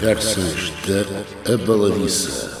Conversas 0.00 0.72
da 0.86 1.52
Abaladiça. 1.52 2.58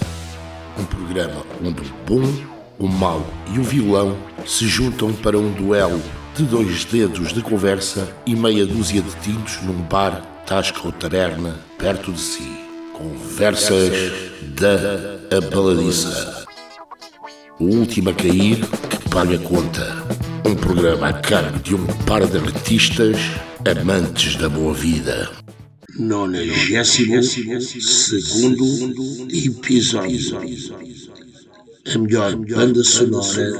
Um 0.78 0.84
programa 0.84 1.42
onde 1.64 1.80
o 1.80 1.94
bom, 2.06 2.30
o 2.78 2.86
mau 2.86 3.26
e 3.54 3.58
o 3.58 3.62
vilão 3.62 4.14
se 4.46 4.68
juntam 4.68 5.10
para 5.14 5.38
um 5.38 5.50
duelo 5.50 6.02
de 6.36 6.42
dois 6.42 6.84
dedos 6.84 7.32
de 7.32 7.40
conversa 7.40 8.14
e 8.26 8.36
meia 8.36 8.66
dúzia 8.66 9.00
de 9.00 9.16
tintos 9.22 9.62
num 9.62 9.80
bar, 9.84 10.20
tasca 10.46 10.82
ou 10.84 10.92
taberna 10.92 11.58
perto 11.78 12.12
de 12.12 12.20
si. 12.20 12.46
Conversas 12.92 13.90
da 14.42 15.38
Abaladiça. 15.38 16.44
O 17.58 17.64
último 17.64 18.10
a 18.10 18.12
cair 18.12 18.66
que 18.66 19.08
paga 19.08 19.36
a 19.36 19.38
conta. 19.38 19.96
Um 20.44 20.54
programa 20.54 21.08
a 21.08 21.14
cargo 21.14 21.58
de 21.60 21.74
um 21.74 21.86
par 22.04 22.26
de 22.26 22.36
artistas 22.36 23.16
amantes 23.64 24.36
da 24.36 24.46
boa 24.46 24.74
vida. 24.74 25.30
Nonagésimo 25.98 27.22
segundo 27.22 28.64
episódio. 29.30 30.40
A 31.92 31.98
melhor 31.98 32.36
banda 32.36 32.84
sonora 32.84 33.58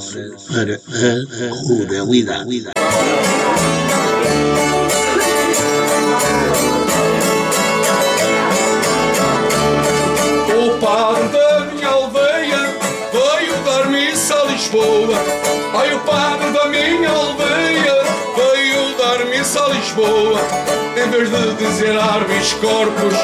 para 0.48 0.76
a 0.76 1.50
ruralidade. 1.66 2.70
Lisboa. 14.70 15.16
Ai, 15.74 15.94
o 15.94 16.00
padre 16.00 16.50
da 16.52 16.66
minha 16.68 17.10
aldeia 17.10 18.02
veio 18.36 18.96
dar 18.96 19.26
missa 19.26 19.64
a 19.64 19.68
Lisboa. 19.70 20.79
Em 21.02 21.08
vez 21.08 21.30
de 21.30 21.54
dizer 21.54 21.98
arbis 21.98 22.52
corpus, 22.54 23.14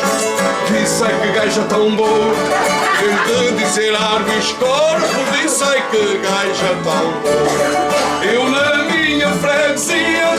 disse 0.66 1.04
que 1.04 1.32
gaja 1.32 1.62
tão 1.64 1.94
boa. 1.94 2.34
Em 3.02 3.26
vez 3.26 3.50
de 3.50 3.64
dizer 3.64 3.94
arbis 3.94 4.52
corpus, 4.52 5.42
disse 5.42 5.64
que 5.90 6.18
gaja 6.18 6.74
tão 6.82 7.12
boa. 7.20 8.32
Eu 8.32 8.48
na 8.48 8.84
minha 8.84 9.30
freguesia 9.32 10.30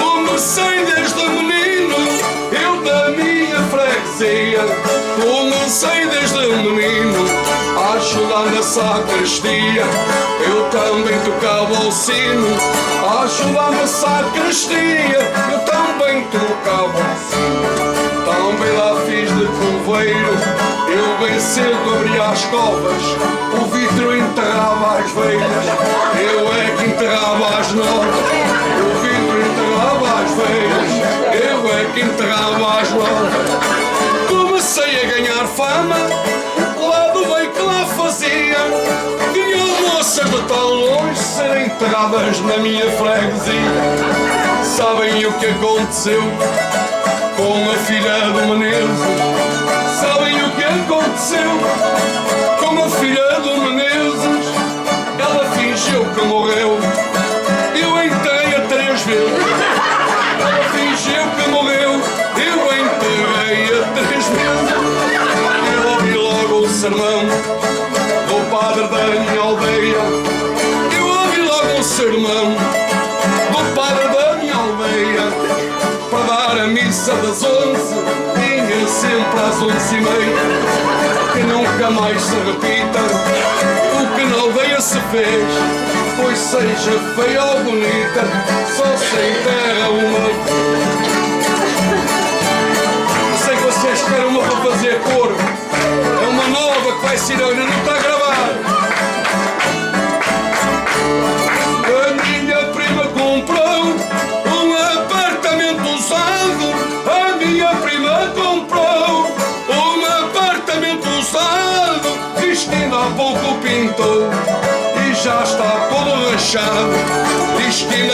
comecei 0.00 0.84
desde 0.84 1.28
menino. 1.28 1.96
Eu 2.50 2.80
na 2.82 3.10
minha 3.10 3.60
freguesia 3.70 4.64
comecei 5.22 6.06
desde 6.08 6.38
menino 6.56 7.41
ajudar 8.12 8.44
na 8.52 8.62
sacristia. 8.62 9.84
Eu 10.46 10.64
também 10.68 11.18
tocava 11.20 11.86
o 11.86 11.90
sino 11.90 12.46
a 13.08 13.22
ajudar 13.22 13.70
na 13.70 13.86
sacristia. 13.86 15.32
Eu 15.50 15.58
também 15.60 16.22
tocava 16.24 16.88
o 16.88 17.16
sino. 17.16 18.22
Também 18.26 18.72
lá 18.76 19.00
fiz 19.06 19.30
de 19.34 19.46
coveiro. 19.46 20.36
Eu 20.88 21.26
bem 21.26 21.40
cedo 21.40 21.94
abria 21.94 22.24
as 22.24 22.44
covas. 22.44 23.02
O 23.58 23.64
vidro 23.70 24.14
enterrava 24.14 24.98
as 24.98 25.10
velhas. 25.12 25.64
Eu 26.20 26.52
é 26.52 26.76
que 26.76 26.90
enterrava 26.90 27.60
as 27.60 27.72
novas. 27.72 28.14
O 28.78 29.00
vidro 29.00 29.40
enterrava 29.40 30.22
as 30.22 30.30
velhas. 30.32 30.92
Eu 31.32 31.78
é 31.78 31.84
que 31.94 32.00
enterrava 32.02 32.78
as 32.78 32.90
novas. 32.90 33.32
Comecei 34.28 35.02
a 35.02 35.06
ganhar 35.06 35.46
fama 35.46 36.11
Moças 40.22 40.30
de 40.30 40.42
tão 40.46 40.68
longe 40.68 41.18
Serem 41.18 41.66
enterradas 41.66 42.40
na 42.40 42.56
minha 42.58 42.90
freguesia. 42.92 43.54
Sabem 44.62 45.26
o 45.26 45.32
que 45.34 45.46
aconteceu 45.46 46.22
Com 47.36 47.70
a 47.70 47.74
filha 47.84 48.30
do 48.32 48.46
Menezes? 48.46 48.98
Sabem 50.00 50.36
o 50.42 50.50
que 50.50 50.64
aconteceu 50.64 51.50
Com 52.58 52.84
a 52.84 52.90
filha 52.90 53.40
do 53.40 53.56
Menezes? 53.62 54.46
Ela 55.18 55.44
fingiu 55.56 56.04
que 56.14 56.24
morreu 56.26 56.78
sempre 79.62 79.76
às 79.76 79.76
onze 79.76 79.96
e 79.96 80.00
meia. 80.00 81.32
Que 81.32 81.42
nunca 81.44 81.90
mais 81.90 82.20
se 82.20 82.34
repita 82.34 83.00
o 84.00 84.14
que 84.14 84.24
na 84.24 84.40
aldeia 84.40 84.80
se 84.80 85.00
fez. 85.10 85.44
Pois 86.20 86.38
seja 86.38 86.98
feia 87.16 87.44
ou 87.44 87.64
bonita, 87.64 88.24
só 88.76 88.96
se 88.96 89.16
enterra 89.16 89.88
uma 89.90 90.71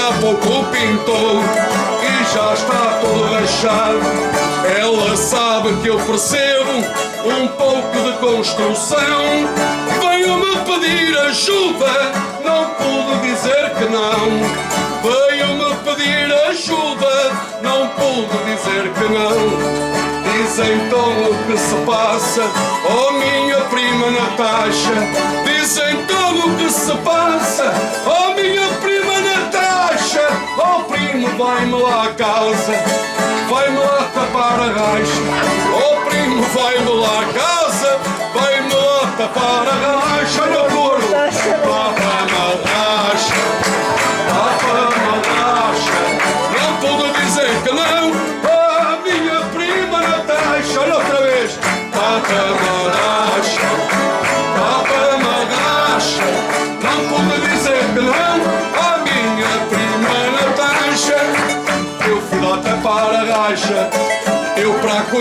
há 0.08 0.12
pouco 0.20 0.64
pintou 0.70 1.42
e 2.02 2.34
já 2.34 2.54
está 2.54 2.98
todo 3.00 3.24
rachado. 3.32 4.00
Ela 4.80 5.16
sabe 5.16 5.72
que 5.82 5.88
eu 5.88 5.98
percebo 6.00 6.70
um 7.24 7.48
pouco 7.48 7.98
de 8.04 8.12
construção. 8.18 9.24
Veio-me 10.00 10.56
pedir 10.64 11.18
ajuda, 11.18 12.12
não 12.44 12.64
pude 12.70 13.28
dizer 13.28 13.70
que 13.76 13.84
não. 13.84 14.28
Veio-me 15.02 15.74
pedir 15.84 16.32
ajuda, 16.48 17.32
não 17.62 17.88
pude 17.88 18.44
dizer 18.44 18.90
que 18.94 19.12
não. 19.12 19.88
Diz 20.24 20.58
então 20.58 21.10
o 21.30 21.34
que 21.46 21.58
se 21.58 21.74
passa, 21.84 22.42
oh 22.88 23.12
minha 23.12 23.60
prima 23.64 24.10
Natasha. 24.10 24.94
Diz 25.44 25.76
então 25.76 26.38
o 26.38 26.56
que 26.56 26.70
se 26.70 26.94
passa, 26.98 27.72
oh 28.06 28.34
minha. 28.34 28.67
Primo, 31.18 31.36
vai-me 31.36 31.82
lá 31.82 32.04
a 32.04 32.14
casa, 32.14 32.72
vai-me 33.50 33.76
lá 33.76 34.08
tapar 34.14 34.60
a 34.60 34.66
racha. 34.66 35.20
Oh 35.74 36.08
primo, 36.08 36.40
vai-me 36.42 36.90
lá 36.90 37.22
a 37.22 37.24
casa, 37.32 37.98
vai-me 38.32 38.72
lá 38.72 39.14
tapar 39.16 39.66
a 39.66 39.72
racha. 39.72 40.57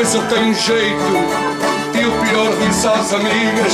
A 0.07 0.09
coisa 0.09 0.21
tenho 0.29 0.53
jeito. 0.53 1.03
E 1.93 2.05
o 2.05 2.11
pior 2.11 2.55
disse 2.61 2.87
às 2.87 3.13
amigas 3.13 3.73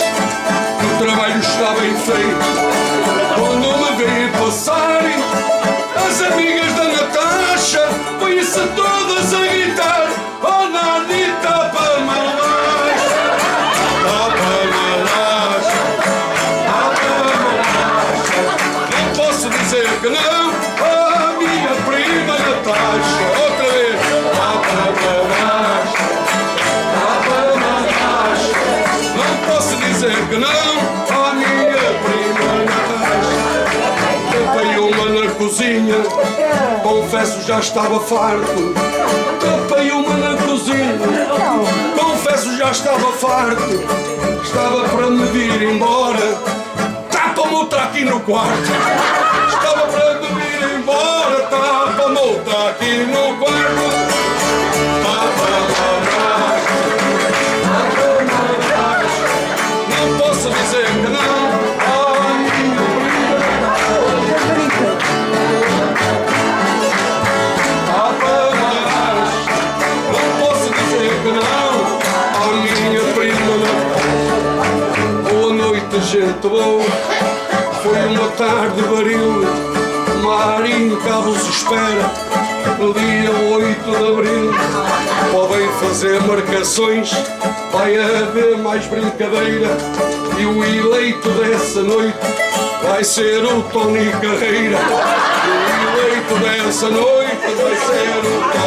que 0.79 0.85
o 0.85 0.97
trabalho 1.05 1.39
está 1.39 1.73
bem 1.79 1.95
feito. 1.95 2.45
Quando 3.35 3.67
me 3.77 3.91
veem 4.03 4.31
passar, 4.31 5.01
as 6.07 6.21
amigas 6.21 6.73
da 6.73 6.83
Natasha 6.85 7.87
põem-se 8.19 8.59
todas 8.75 9.33
a 9.33 9.39
gritar: 9.45 10.07
Oh, 10.41 10.69
Nanita, 10.69 11.22
confesso 37.23 37.47
já 37.47 37.59
estava 37.59 37.99
farto. 38.01 38.73
Tapei 39.39 39.91
uma 39.91 40.13
na 40.17 40.35
cozinha, 40.41 40.97
confesso 41.97 42.57
estava 42.69 43.11
farto, 43.13 44.41
estava 44.43 44.89
para 44.89 45.09
me 45.09 45.25
vir 45.27 45.61
embora. 45.61 46.37
Tapa-me 47.09 47.55
o 47.55 47.75
aqui 47.83 48.03
no 48.03 48.19
quarto. 48.19 49.32
Gente 76.43 76.47
boa. 76.49 76.83
Foi 77.81 78.07
uma 78.07 78.27
tarde 78.31 78.81
baril. 78.83 79.43
Marinho 80.21 80.97
Cabo 80.97 81.33
se 81.35 81.49
espera. 81.49 82.11
No 82.79 82.93
dia 82.93 83.31
8 83.55 83.91
de 83.91 83.95
abril. 83.95 84.51
Podem 85.31 85.67
fazer 85.79 86.21
marcações. 86.23 87.11
Vai 87.71 87.97
haver 87.97 88.57
mais 88.57 88.85
brincadeira. 88.87 89.69
E 90.37 90.45
o 90.45 90.63
eleito 90.63 91.29
dessa 91.29 91.81
noite 91.81 92.17
vai 92.83 93.03
ser 93.03 93.43
o 93.43 93.61
Tony 93.63 94.11
Carreira. 94.11 94.77
O 95.95 95.99
eleito 95.99 96.35
dessa 96.43 96.89
noite 96.89 97.45
vai 97.61 97.75
ser 97.75 98.19
o 98.19 98.51
Tony 98.51 98.62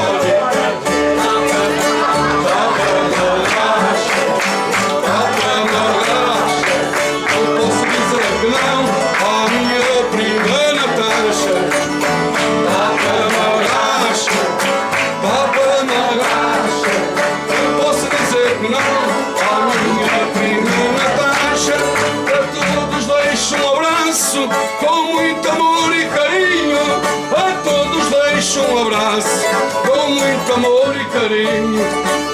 amor 30.57 30.97
e 30.97 31.05
carinho. 31.11 31.85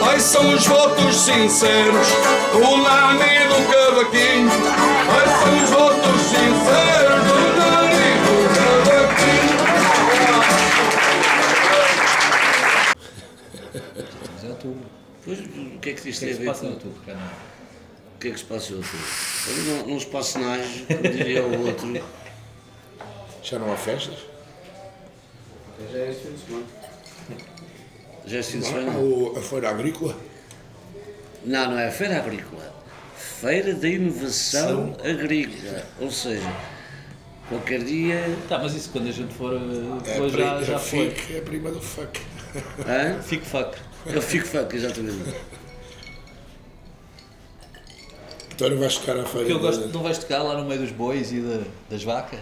Ai, 0.05 0.19
são 0.21 0.55
os 0.55 0.67
votos 0.67 1.17
sinceros 1.17 2.09
do 2.53 2.77
Nani 2.77 3.25
e 3.25 3.49
do 3.49 3.57
Cavaquinho. 3.71 4.51
Ai, 5.11 5.27
são 5.39 5.65
os 5.65 5.71
votos 5.71 6.21
sinceros 6.23 7.23
do 7.27 7.39
Nani 7.59 8.05
e 8.07 8.19
do 8.25 8.35
Cavaquinho. 8.55 9.59
Mas 14.33 14.45
é 14.45 14.49
outubro. 14.49 14.87
Pois, 15.25 15.39
o 15.39 15.43
que 15.81 15.91
é 15.91 15.93
que 15.95 16.07
O 16.07 16.09
isto 16.09 16.25
que 16.25 16.31
é 16.31 16.35
tem 16.35 16.35
a 16.35 16.35
que 16.35 16.35
se 16.35 16.39
ver 16.39 16.47
passa 16.47 16.61
com... 16.61 16.67
outubro, 16.69 17.01
não? 17.07 17.15
O 18.15 18.19
que 18.21 18.29
é 18.29 18.31
que 18.31 18.39
se 18.39 18.45
passa 18.45 18.73
em 18.73 18.77
outubro? 18.77 19.07
Eu 19.49 19.57
não, 19.65 19.87
não 19.89 19.97
espaço 19.97 20.39
nada, 20.39 20.63
como 20.87 21.03
diria 21.03 21.43
o 21.43 21.67
outro. 21.67 22.03
Já 23.43 23.59
não 23.59 23.73
há 23.73 23.77
festas? 23.77 24.19
Já 25.93 25.99
é 25.99 26.11
este 26.11 26.23
fim 26.23 26.33
de 26.35 26.41
semana. 26.47 26.67
Já 28.27 28.37
é 28.37 28.41
este 28.41 28.53
fim 28.53 28.59
de 28.61 28.67
Há 28.67 28.69
semana? 28.71 28.99
o- 28.99 29.35
a 29.39 29.43
feira 29.43 29.71
agrícola? 29.71 30.17
Não, 31.45 31.71
não 31.73 31.79
é 31.79 31.91
Feira 31.91 32.19
Agrícola. 32.19 32.73
Feira 33.17 33.75
da 33.75 33.89
Inovação 33.89 34.97
Agrícola. 35.05 35.83
Ou 36.01 36.09
seja, 36.11 36.49
qualquer 37.49 37.83
dia. 37.83 38.37
Tá, 38.49 38.59
mas 38.61 38.75
isso 38.75 38.91
quando 38.91 39.09
a 39.09 39.13
gente 39.13 39.35
for. 39.35 39.53
eh, 39.55 40.09
É, 40.09 40.13
Depois 40.13 40.33
pri- 40.33 40.43
já, 40.43 40.61
é 40.61 40.65
já 40.65 40.79
foi. 40.79 41.11
FIC, 41.11 41.35
é 41.35 41.39
a 41.39 41.43
prima 41.43 41.71
do 41.73 41.81
fuck. 41.81 42.21
Hã? 42.87 43.21
Fico 43.27 43.45
fuck. 43.45 43.77
Eu 44.07 44.23
fico 44.23 44.47
fuck, 44.47 44.77
exatamente. 44.77 45.35
Então 48.55 48.71
não 48.71 48.79
vais 48.79 48.95
ficar 48.95 49.13
à 49.17 49.25
feira. 49.25 49.31
Porque 49.49 49.53
eu 49.53 49.59
da- 49.59 49.63
gosto, 49.67 49.89
não 49.89 50.03
vais 50.03 50.19
tocar 50.19 50.43
lá 50.43 50.57
no 50.57 50.65
meio 50.65 50.81
dos 50.81 50.93
bois 50.93 51.33
e 51.33 51.41
da- 51.41 51.65
das 51.91 52.05
vacas? 52.05 52.39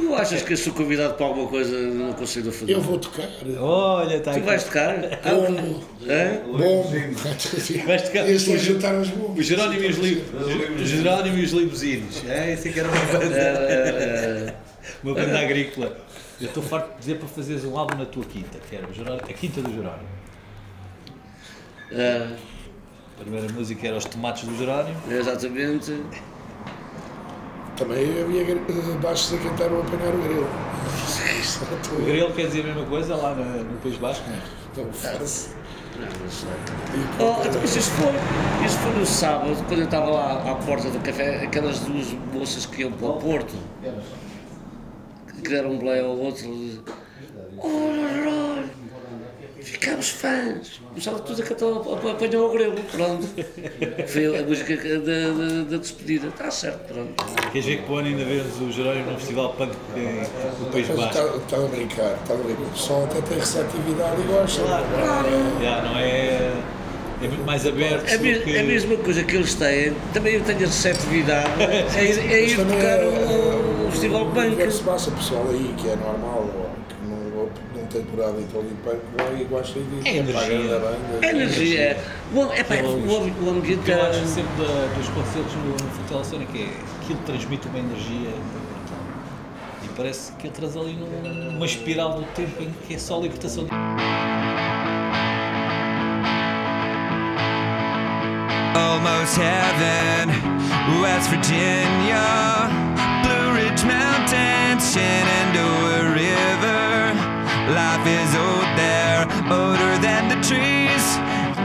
Tu 0.00 0.14
achas 0.14 0.42
que 0.42 0.52
eu 0.52 0.56
sou 0.56 0.72
convidado 0.72 1.14
para 1.14 1.26
alguma 1.26 1.48
coisa 1.48 1.76
e 1.76 1.84
não 1.86 2.12
consigo 2.12 2.50
fazer? 2.50 2.72
Eu 2.72 2.80
vou 2.80 2.98
tocar. 2.98 3.28
Olha, 3.58 4.16
está 4.16 4.32
Tu 4.32 4.38
aqui. 4.38 4.46
vais 4.46 4.64
tocar? 4.64 4.94
Bom, 4.98 5.46
Hã? 6.08 6.58
bom. 6.58 6.92
Vais 7.86 8.02
tocar. 8.02 8.28
Este 8.28 8.52
é 8.54 8.58
juntar 8.58 8.94
os 8.96 9.08
bons. 9.08 9.38
O 9.38 9.42
Jerónimo 9.42 9.82
e 9.82 9.86
os, 9.88 9.96
li... 9.98 10.24
o 10.80 10.84
Jerónimo 10.86 11.38
e 11.38 11.44
os 11.44 11.52
limuzinos. 11.52 12.22
É, 12.28 12.54
isso 12.54 12.68
é 12.68 12.72
que 12.72 12.80
era 12.80 12.88
uma 12.88 13.04
banda. 13.18 13.36
Eh, 13.36 14.54
Uma 15.02 15.14
banda 15.14 15.38
agrícola. 15.38 15.96
Eu 16.40 16.48
estou 16.48 16.62
farto 16.62 16.92
de 16.94 16.98
dizer 17.00 17.16
para 17.18 17.28
fazeres 17.28 17.64
um 17.64 17.78
álbum 17.78 17.96
na 17.96 18.04
tua 18.06 18.24
quinta, 18.24 18.58
que 18.68 18.74
era 18.76 18.86
o 18.88 18.92
Jerónimo- 18.92 19.22
a 19.28 19.32
quinta 19.32 19.60
do 19.62 19.70
Jerónimo. 19.70 20.08
A 21.92 23.20
primeira 23.22 23.52
música 23.52 23.86
era 23.86 23.96
Os 23.96 24.04
Tomates 24.04 24.44
do 24.44 24.56
Jerónimo. 24.58 24.96
exatamente. 25.10 25.92
Também 27.76 28.20
havia 28.22 28.44
gr- 28.44 28.98
baixos 29.02 29.34
a 29.34 29.38
cantar 29.38 29.72
o 29.72 29.80
apanhar 29.80 30.14
o 30.14 30.18
grilo. 30.22 30.46
O 31.98 32.04
grelo 32.04 32.32
quer 32.32 32.46
dizer 32.46 32.60
a 32.60 32.64
mesma 32.68 32.84
coisa 32.86 33.16
lá 33.16 33.34
no, 33.34 33.44
no 33.64 33.78
País 33.80 33.96
Basco, 33.96 34.24
não 34.28 34.36
é? 34.36 34.40
Então 34.72 34.92
faz. 34.92 35.54
Não, 35.98 36.06
não 36.06 36.30
sei. 36.30 36.48
Oh, 37.20 37.46
então, 37.48 37.60
mas 37.60 37.76
isto 37.76 37.90
foi, 37.92 38.66
isto 38.66 38.78
foi 38.80 38.92
no 38.98 39.06
sábado, 39.06 39.64
quando 39.68 39.80
eu 39.80 39.84
estava 39.84 40.10
lá 40.10 40.50
à 40.50 40.54
porta 40.56 40.88
do 40.90 40.98
café, 41.00 41.44
aquelas 41.44 41.80
duas 41.80 42.08
moças 42.32 42.66
que 42.66 42.82
iam 42.82 42.92
para 42.92 43.06
o 43.08 43.12
Porto, 43.18 43.54
que 45.42 45.48
deram 45.48 45.70
um 45.72 45.78
boleio 45.78 46.06
ao 46.06 46.16
outro. 46.18 46.48
Olha, 47.58 48.28
olha, 48.28 48.64
ficámos 49.64 50.08
fãs. 50.10 50.80
Começaram 50.88 51.18
tudo 51.20 51.42
a 51.42 51.44
cantar, 51.44 51.66
a- 51.66 52.08
a- 52.08 52.12
apanhou 52.12 52.48
o 52.48 52.52
grego, 52.52 52.76
pronto. 52.92 53.26
Foi 54.06 54.38
a 54.38 54.42
música 54.42 54.76
da, 54.76 54.98
da, 54.98 55.62
da 55.70 55.76
despedida. 55.78 56.28
Está 56.28 56.50
certo, 56.50 56.92
pronto. 56.92 57.24
Queres 57.52 57.66
ver 57.66 57.76
que 57.78 57.82
para 57.84 57.92
o 57.94 57.96
ano 57.98 58.08
ainda 58.08 58.24
vemos 58.24 58.60
o 58.60 58.70
Jerónimo 58.72 59.10
no 59.12 59.18
Festival 59.18 59.54
Punk 59.54 59.72
no 60.60 60.66
País 60.70 60.86
Basco? 60.88 61.04
está, 61.04 61.36
está 61.36 61.56
a 61.56 61.68
brincar, 61.68 62.14
está 62.22 62.34
a 62.34 62.36
brincar. 62.36 62.62
O 62.62 62.70
pessoal 62.70 63.04
até 63.04 63.20
tem 63.22 63.38
receptividade 63.38 64.20
e 64.20 64.24
gosta. 64.24 64.62
Já, 65.62 65.82
não 65.82 65.98
é. 65.98 66.52
É 67.22 67.28
muito 67.28 67.44
mais 67.46 67.64
aberto 67.66 68.06
É, 68.10 68.18
do 68.18 68.22
me- 68.22 68.38
que. 68.40 68.54
é 68.56 68.60
a 68.60 68.64
mesma 68.64 68.96
coisa 68.98 69.22
que 69.22 69.34
eles 69.36 69.54
têm, 69.54 69.94
também 70.12 70.34
eu 70.34 70.42
tenho 70.42 70.58
a 70.58 70.62
receptividade, 70.62 71.48
é, 71.62 72.04
ir- 72.04 72.32
é 72.32 72.44
ir 72.44 72.56
também 72.56 72.76
tocar 72.76 72.98
é- 72.98 73.04
o, 73.06 73.86
o 73.86 73.90
Festival 73.92 74.22
O 74.22 74.26
Punk. 74.26 74.46
universo 74.46 74.82
passa 74.82 75.10
pessoal 75.12 75.46
aí 75.48 75.74
que 75.78 75.88
é 75.88 75.96
normal, 75.96 76.50
ou 77.98 78.02
que 78.04 78.16
não, 78.16 78.26
não 78.26 78.36
tem 78.42 78.44
por 78.44 78.54
hábito 78.54 78.58
ali 78.58 78.76
punk, 78.84 79.00
vai 79.16 79.40
e 79.40 79.44
gosta 79.44 79.78
de 79.80 80.08
É 80.08 80.16
energia. 80.16 80.68
da 80.68 80.78
banda. 80.78 80.98
É 81.26 81.30
energia. 81.30 81.80
é. 81.80 82.04
O, 82.34 82.40
é, 82.52 82.62
ambiente 83.50 83.82
que 83.84 83.90
eu 83.90 84.02
acho 84.02 84.20
é. 84.20 84.26
sempre 84.26 84.52
da- 84.64 84.94
dos 84.96 85.08
concertos 85.08 85.54
no, 85.54 85.70
no 85.72 85.90
Festival 85.96 86.24
Sónico 86.24 86.56
é 86.56 86.68
aquilo 87.02 87.18
transmite 87.26 87.68
uma 87.68 87.78
energia. 87.78 88.30
E 89.84 89.88
parece 89.96 90.32
que 90.32 90.46
entras 90.48 90.76
ali 90.76 90.94
num- 90.94 91.52
numa 91.52 91.66
espiral 91.66 92.14
do 92.14 92.22
tempo 92.34 92.62
em 92.62 92.70
que 92.86 92.94
é 92.94 92.98
só 92.98 93.20
libertação. 93.20 93.66
almost 98.74 99.38
heaven. 99.38 100.28
West 101.00 101.30
Virginia, 101.30 102.68
Blue 103.22 103.52
Ridge 103.56 103.84
Mountains, 103.86 104.82
Shenandoah 104.92 106.12
River. 106.14 106.73
Life 107.72 108.06
is 108.06 108.34
old 108.36 108.70
there, 108.76 109.24
older 109.50 109.96
than 110.04 110.28
the 110.28 110.36
trees, 110.46 111.04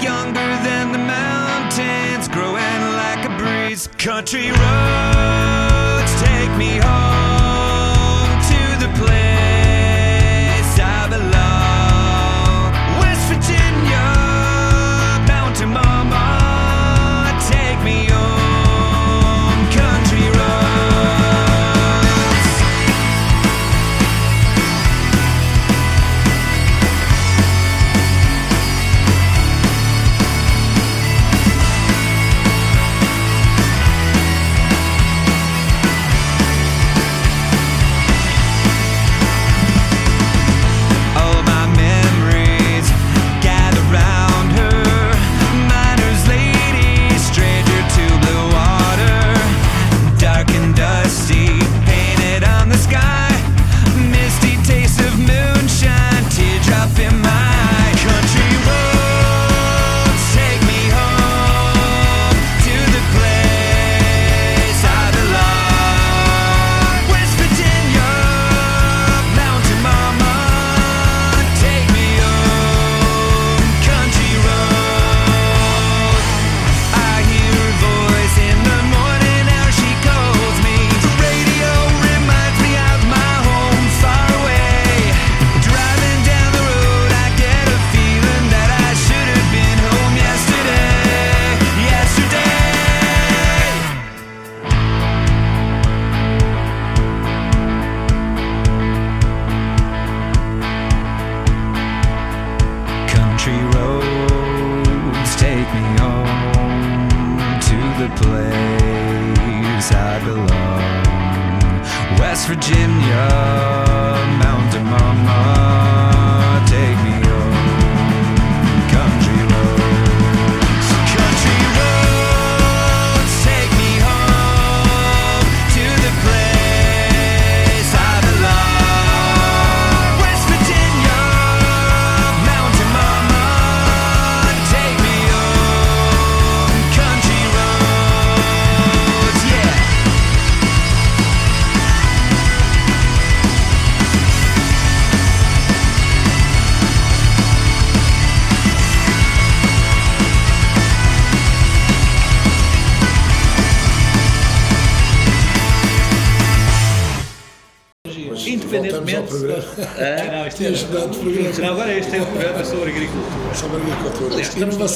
younger 0.02 0.50
than 0.64 0.94
the 0.94 0.98
mountains, 0.98 2.30
growing 2.30 2.82
like 2.96 3.26
a 3.26 3.38
breeze. 3.38 3.88
Country 3.98 4.48
roads 4.50 6.12
take 6.22 6.52
me 6.58 6.78
home 6.78 7.09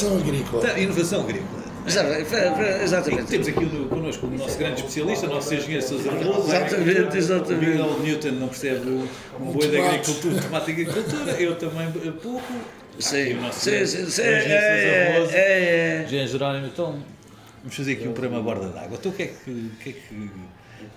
inovação 0.03 0.17
agrícola. 0.19 0.61
Tá, 0.67 0.79
Inovação 0.79 1.21
agrícola. 1.21 1.63
Exatamente, 1.85 2.25
foi- 2.29 2.39
foi- 2.39 2.65
E 2.65 2.83
Exatamente. 2.83 3.25
temos 3.25 3.47
aqui 3.49 3.65
no, 3.65 3.85
connosco 3.89 4.25
o 4.25 4.29
nosso 4.37 4.57
grande 4.57 4.75
especialista, 4.79 5.25
o 5.25 5.29
nosso 5.29 5.53
engenheiro 5.53 5.85
Sousa 5.85 6.11
Raposo. 6.11 6.47
Exatamente, 6.47 7.01
O 7.01 7.17
exatamente. 7.17 7.65
Miguel 7.65 7.99
Newton 7.99 8.31
não 8.31 8.47
percebe 8.47 8.89
um 8.89 9.45
boi 9.51 9.67
de 9.67 9.75
tomate. 9.75 9.95
agricultura, 9.95 10.41
tomate 10.41 10.65
de 10.65 10.71
agricultura. 10.81 11.31
Eu 11.41 11.55
também 11.55 11.87
eh, 11.87 12.11
pouco. 12.21 12.53
Sim, 12.99 13.33
nosso 13.33 13.59
sim, 13.59 13.85
sim, 13.85 14.09
sim, 14.09 14.21
engenheiro 14.21 15.17
Sousa 15.25 15.35
é, 15.35 15.41
é, 15.41 15.99
é. 16.01 16.03
Engenheiro 16.05 16.31
Jerónimo, 16.31 16.67
então 16.67 16.95
vamos 17.61 17.75
fazer 17.75 17.93
aqui 17.93 18.07
um 18.07 18.13
programa 18.13 18.39
à 18.39 18.41
borda 18.43 18.67
d'água. 18.69 18.97
Então 18.99 19.11
o 19.11 19.15
que 19.15 19.23
é 19.23 19.25
que, 19.27 19.49
o 19.51 19.69
que, 19.83 19.89
é 19.89 19.93
que, 19.93 20.29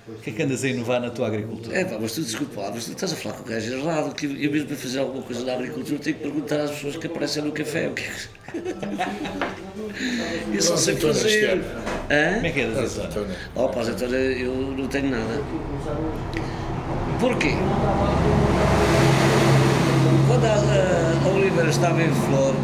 o 0.08 0.12
que 0.20 0.30
é 0.30 0.32
que 0.32 0.42
andas 0.42 0.62
a 0.64 0.68
inovar 0.68 1.00
na 1.00 1.10
tua 1.10 1.26
agricultura? 1.26 1.76
É 1.76 1.84
pá, 1.84 1.98
mas 2.00 2.12
tu 2.12 2.20
desculpa 2.22 2.60
lá, 2.60 2.70
mas 2.72 2.84
tu 2.84 2.92
estás 2.92 3.12
a 3.12 3.16
falar 3.16 3.34
com 3.36 3.42
o 3.42 3.46
gajo 3.46 3.72
errado, 3.74 4.14
que 4.14 4.26
eu 4.26 4.50
mesmo 4.52 4.68
para 4.68 4.76
fazer 4.76 4.98
alguma 5.00 5.22
coisa 5.22 5.44
na 5.44 5.52
agricultura 5.54 5.98
tenho 5.98 6.16
que 6.16 6.22
perguntar 6.22 6.60
às 6.60 6.70
pessoas 6.70 6.96
que 6.96 7.06
aparecem 7.06 7.42
no 7.42 7.52
café 7.52 7.88
o 7.88 7.92
que 7.92 8.02
é 8.02 8.06
que... 8.06 8.28
Eu 10.52 10.62
só 10.62 10.76
sei 10.76 10.94
este 10.94 11.06
fazer. 11.06 11.60
Hã? 12.10 12.34
Como 12.34 12.46
é 12.46 12.50
que 12.50 12.60
é 12.60 12.66
da 12.70 12.82
azeitona? 12.82 13.34
Oh, 13.54 13.68
pá, 13.68 13.80
azeitona 13.80 14.16
eu 14.16 14.54
não 14.76 14.86
tenho 14.88 15.10
nada. 15.10 15.42
Porquê? 17.20 17.52
Quando 20.28 20.44
a, 20.44 20.54
a, 20.54 21.28
a 21.28 21.28
oliveira 21.34 21.70
estava 21.70 22.02
em 22.02 22.12
flor, 22.12 22.54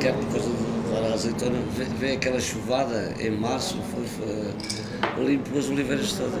que 0.00 0.08
é 0.08 0.12
por 0.12 0.24
causa 0.26 0.48
de 0.50 0.92
dar 0.92 1.10
a 1.10 1.14
azeitona, 1.14 1.58
ve- 1.76 1.84
veio 1.98 2.14
aquela 2.16 2.40
chuvada 2.40 3.14
em 3.20 3.30
março, 3.30 3.78
foi, 3.94 4.04
foi, 4.06 4.26
limpou 5.18 5.58
as 5.58 5.68
oliveiras 5.68 6.12
todas. 6.12 6.40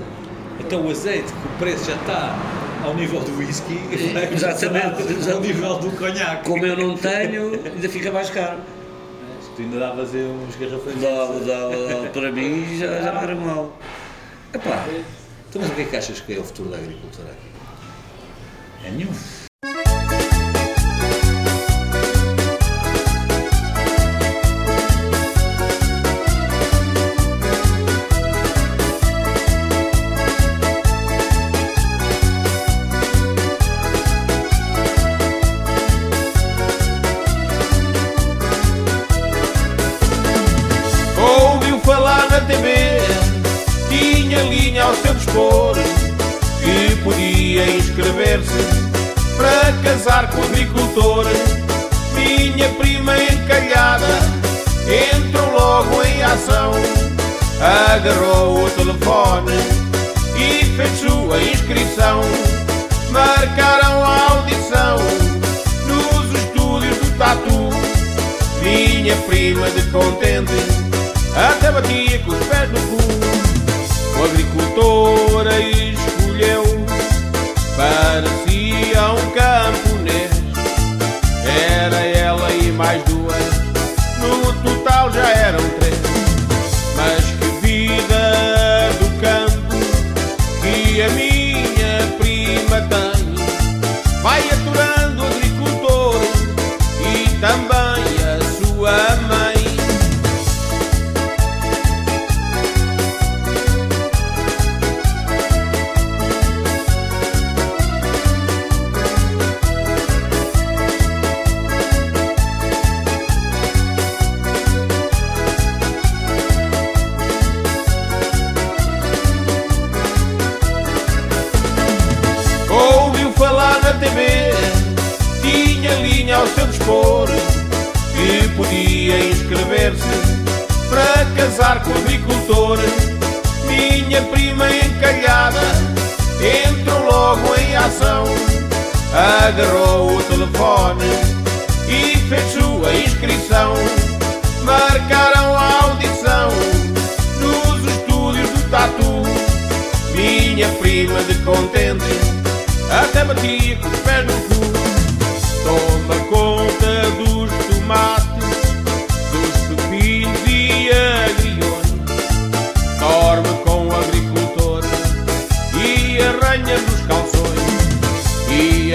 Então 0.58 0.86
o 0.86 0.90
azeite, 0.90 1.32
que 1.32 1.46
o 1.48 1.58
preço 1.58 1.86
já 1.86 1.96
está 1.96 2.38
ao 2.84 2.94
nível 2.94 3.20
do 3.20 3.38
whisky, 3.38 3.74
vai 4.12 4.32
Exatamente, 4.32 5.30
ao 5.30 5.40
nível 5.40 5.78
do 5.78 5.90
conhaque. 5.92 6.44
Como 6.48 6.64
eu 6.64 6.76
não 6.76 6.96
tenho, 6.96 7.54
ainda 7.64 7.88
fica 7.88 8.10
mais 8.10 8.30
caro. 8.30 8.58
Tu 9.56 9.62
ainda 9.62 9.78
davas 9.78 10.10
uns 10.14 10.56
garrafões. 10.56 11.00
Dava, 11.00 11.40
dava, 11.40 11.86
dava, 11.88 12.06
para 12.10 12.32
mim 12.32 12.78
já, 12.78 12.86
já 12.86 13.22
era 13.22 13.34
mau. 13.34 13.76
Epá, 14.54 14.84
Então, 15.48 15.60
mas 15.62 15.70
o 15.70 15.74
que 15.74 15.82
é 15.82 15.84
que 15.84 15.96
achas 15.96 16.20
que 16.20 16.34
é 16.34 16.38
o 16.38 16.44
futuro 16.44 16.70
da 16.70 16.76
agricultura 16.76 17.28
aqui? 17.30 18.86
É 18.86 18.90
nenhum. 18.90 19.10
Para 49.36 49.72
casar 49.82 50.30
com 50.30 50.40
o 50.40 50.44
agricultor. 50.44 51.24
Minha 52.14 52.68
prima 52.74 53.12
encalhada 53.20 54.06
entrou 54.86 55.50
logo 55.52 56.02
em 56.04 56.22
ação, 56.22 56.72
agarrou 57.92 58.64
o 58.64 58.70
telefone 58.70 59.52
e 60.36 60.64
fez 60.76 61.00
sua 61.00 61.42
inscrição. 61.42 62.20
Marcaram 63.10 64.04
a 64.04 64.30
audição 64.30 64.98
nos 65.88 66.40
estúdios 66.40 66.96
do 66.98 67.18
Tatu. 67.18 67.70
Minha 68.62 69.16
prima 69.28 69.68
de 69.70 69.82
contente 69.90 70.52
até 71.34 71.72
batia 71.72 72.18
com 72.20 72.30
os 72.30 72.46
pés 72.46 72.70
no 72.70 72.80
cu. 72.80 73.09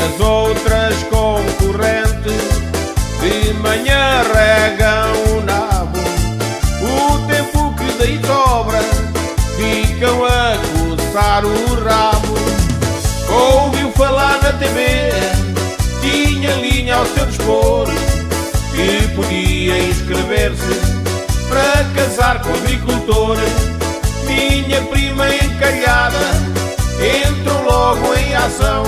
As 0.05 0.19
outras 0.19 0.95
concorrentes 1.03 2.43
de 3.21 3.53
manhã 3.55 4.21
regam 4.33 5.37
o 5.37 5.41
nabo. 5.41 5.99
O 6.81 7.27
tempo 7.27 7.73
que 7.75 7.91
daí 7.97 8.19
sobra 8.25 8.79
ficam 9.57 10.25
a 10.25 10.55
coçar 10.73 11.43
o 11.45 11.83
rabo. 11.83 12.35
Ouviu 13.29 13.91
falar 13.91 14.39
na 14.41 14.53
TV, 14.53 15.11
tinha 16.01 16.53
linha 16.55 16.95
ao 16.95 17.05
seu 17.07 17.25
dispor, 17.25 17.87
que 18.75 19.07
podia 19.15 19.77
inscrever 19.79 20.05
inscrever-se 20.15 20.95
para 21.49 21.83
casar 21.95 22.41
com 22.41 22.49
o 22.49 22.55
agricultor. 22.55 23.37
Minha 24.25 24.81
prima 24.83 25.27
encalhada 25.35 26.17
entrou 26.99 27.63
logo 27.63 28.13
em 28.15 28.35
ação, 28.35 28.83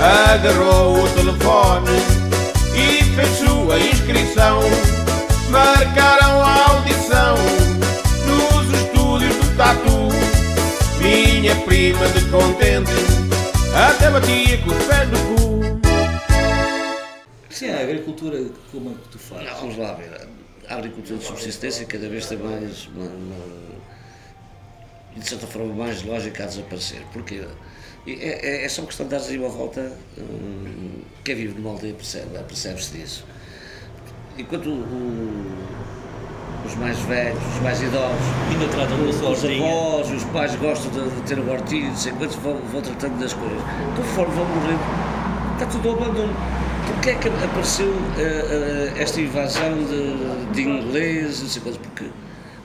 agarrou 0.00 1.04
o 1.04 1.08
telefone 1.10 1.90
e 2.74 3.02
fez 3.14 3.28
sua 3.38 3.78
inscrição. 3.78 4.60
Marcaram 5.50 6.40
a 6.42 6.70
audição 6.70 7.36
nos 8.26 8.80
estúdios 8.80 9.34
do 9.36 9.56
Tatu. 9.56 10.08
Minha 11.00 11.54
prima 11.64 12.08
de 12.08 12.24
contente 12.26 12.92
até 13.74 14.10
batia 14.10 14.58
com 14.58 14.70
os 14.70 14.84
pés 14.84 15.08
no 15.10 15.18
cu. 15.36 15.80
Sim, 17.50 17.70
a 17.70 17.80
agricultura, 17.80 18.38
como 18.70 18.90
é 18.90 18.94
que 18.94 19.08
tu 19.10 19.18
fazes? 19.18 19.46
Não, 19.46 19.56
vamos 19.60 19.76
lá 19.78 19.92
ver. 19.94 20.28
A 20.68 20.76
agricultura 20.76 21.18
de 21.18 21.24
subsistência 21.26 21.84
cada 21.86 22.08
vez 22.08 22.26
tem 22.26 22.38
mais, 22.38 22.86
uma, 22.94 23.04
uma- 23.04 23.72
de 25.16 25.28
certa 25.28 25.46
forma, 25.46 25.74
mais 25.74 26.02
lógica 26.02 26.44
a 26.44 26.46
desaparecer. 26.46 27.02
Porquê? 27.12 27.34
E 27.34 27.46
É, 28.06 28.62
é, 28.62 28.64
é 28.64 28.68
só 28.68 28.82
questão 28.82 29.06
de 29.06 29.12
dar 29.16 29.22
aí 29.24 29.38
uma 29.38 29.48
volta. 29.48 29.92
hum, 30.18 31.02
quem 31.24 31.34
vive 31.36 31.54
numa 31.60 31.70
aldeia 31.70 31.94
percebe, 31.94 32.36
percebe-se 32.48 32.96
disso. 32.98 33.24
Enquanto 34.36 34.70
o- 34.70 35.46
os 36.66 36.74
mais 36.76 36.98
velhos, 37.00 37.38
os 37.56 37.62
mais 37.62 37.80
idosos, 37.82 38.18
Ainda 38.50 38.66
tratam 38.68 39.06
da 39.06 39.12
sua 39.12 39.30
os 39.30 39.44
avós, 39.44 40.10
os 40.10 40.24
pais 40.24 40.54
gostam 40.56 40.90
de, 40.90 41.10
de 41.10 41.22
ter 41.22 41.38
um 41.38 41.50
hortinho, 41.50 41.88
não 41.88 41.96
sei 41.96 42.12
quantos 42.12 42.36
vão, 42.36 42.56
vão 42.72 42.80
tratando 42.82 43.18
das 43.20 43.32
coisas. 43.34 43.58
Conforme 43.96 44.34
vão 44.34 44.44
morrendo, 44.46 44.80
está 45.54 45.66
tudo 45.66 45.88
ao 45.90 45.94
abandono. 45.96 46.34
Porquê 46.86 47.10
é 47.10 47.14
que 47.14 47.28
apareceu 47.28 47.92
eh, 48.18 48.92
eh, 48.96 49.02
esta 49.02 49.20
invasão 49.20 49.74
de, 49.84 50.52
de 50.52 50.62
ingleses, 50.62 51.42
não 51.42 51.48
sei 51.48 51.62
quantos? 51.62 51.78
Porque 51.78 52.04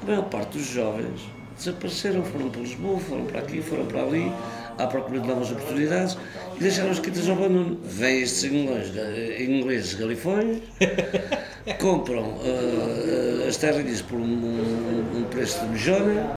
a 0.02 0.06
maior 0.08 0.24
parte 0.26 0.58
dos 0.58 0.66
jovens 0.68 1.22
desapareceram, 1.58 2.24
foram 2.24 2.50
para 2.50 2.62
Lisboa, 2.62 3.00
foram 3.00 3.26
para 3.26 3.40
aqui, 3.40 3.62
foram 3.62 3.86
para 3.86 4.02
ali, 4.02 4.32
à 4.78 4.88
procura 4.88 5.20
de 5.20 5.28
novas 5.28 5.52
oportunidades 5.52 6.18
e 6.56 6.60
deixaram 6.60 6.92
as 6.92 7.00
quintas 7.00 7.28
ao 7.28 7.36
abandono. 7.36 7.80
Vêm 7.84 8.22
estes 8.22 8.44
ingleses, 8.46 8.96
eh, 8.96 9.44
ingleses 9.44 9.94
galifões, 9.96 10.58
compram 11.80 12.38
eh, 12.44 13.44
eh, 13.44 13.48
as 13.48 13.58
terrinhas 13.58 14.02
por 14.02 14.20
um, 14.20 14.24
um- 14.24 15.18
um 15.20 15.24
preço 15.30 15.60
de 15.62 15.72
mijona, 15.72 16.34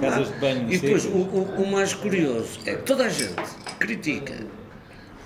Casas 0.00 0.28
de 0.28 0.34
banho. 0.38 0.72
E 0.72 0.78
depois, 0.78 1.04
o, 1.04 1.08
o- 1.08 1.62
o 1.62 1.70
mais 1.72 1.92
curioso 1.94 2.58
é 2.66 2.74
que 2.74 2.82
toda 2.82 3.04
a 3.04 3.08
gente 3.08 3.34
critica 3.78 4.34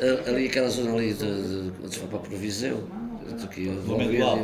ah, 0.00 0.28
ali 0.30 0.46
aquela 0.46 0.68
zona 0.68 0.92
ali 0.94 1.12
de, 1.14 1.70
de, 1.88 1.98
vai 1.98 2.08
para 2.08 2.18
Proviseu, 2.20 2.88
Do 3.84 3.94
amendoal, 3.94 4.38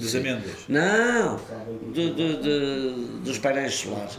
das 0.00 0.14
amêndoas. 0.14 0.54
Não, 0.68 1.40
do- 1.92 2.14
do- 2.14 2.42
do- 2.42 3.06
dos 3.24 3.38
painéis 3.38 3.74
solares. 3.74 4.18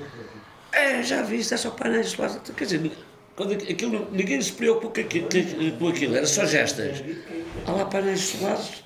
É, 0.74 1.02
já 1.04 1.22
viste, 1.22 1.54
é 1.54 1.58
só 1.58 1.70
painéis 1.72 2.10
solares. 2.12 2.40
Quer 2.56 2.64
dizer, 2.66 2.92
quando 3.36 3.54
aqu- 3.54 3.72
aquilo, 3.72 4.08
ninguém 4.12 4.42
se 4.42 4.52
preocupa 4.54 5.02
com 5.80 5.88
aquilo, 5.88 6.16
era 6.16 6.26
só 6.26 6.46
gestas. 6.46 7.04
Há 7.66 7.72
lá 7.72 7.86
painéis 7.86 8.22
solares, 8.22 8.84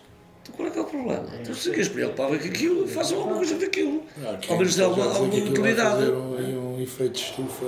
qual 0.56 0.68
é 0.68 0.72
que 0.72 0.80
é 0.80 0.82
o 0.82 0.86
problema? 0.86 1.26
Então 1.42 1.54
se 1.54 1.84
se 1.84 1.90
preocupava 1.90 2.38
com 2.38 2.46
aquilo, 2.48 2.88
façam 2.88 3.18
alguma 3.18 3.38
coisa 3.38 3.58
daquilo. 3.58 4.04
Ao 4.48 4.58
menos 4.58 4.76
dê 4.76 4.84
alguma, 4.84 5.06
alguma 5.06 5.36
utilidade. 5.36 5.96
fazer 5.96 6.12
um, 6.12 6.76
um 6.76 6.82
efeito 6.82 7.14
de 7.14 7.20
estufa. 7.20 7.66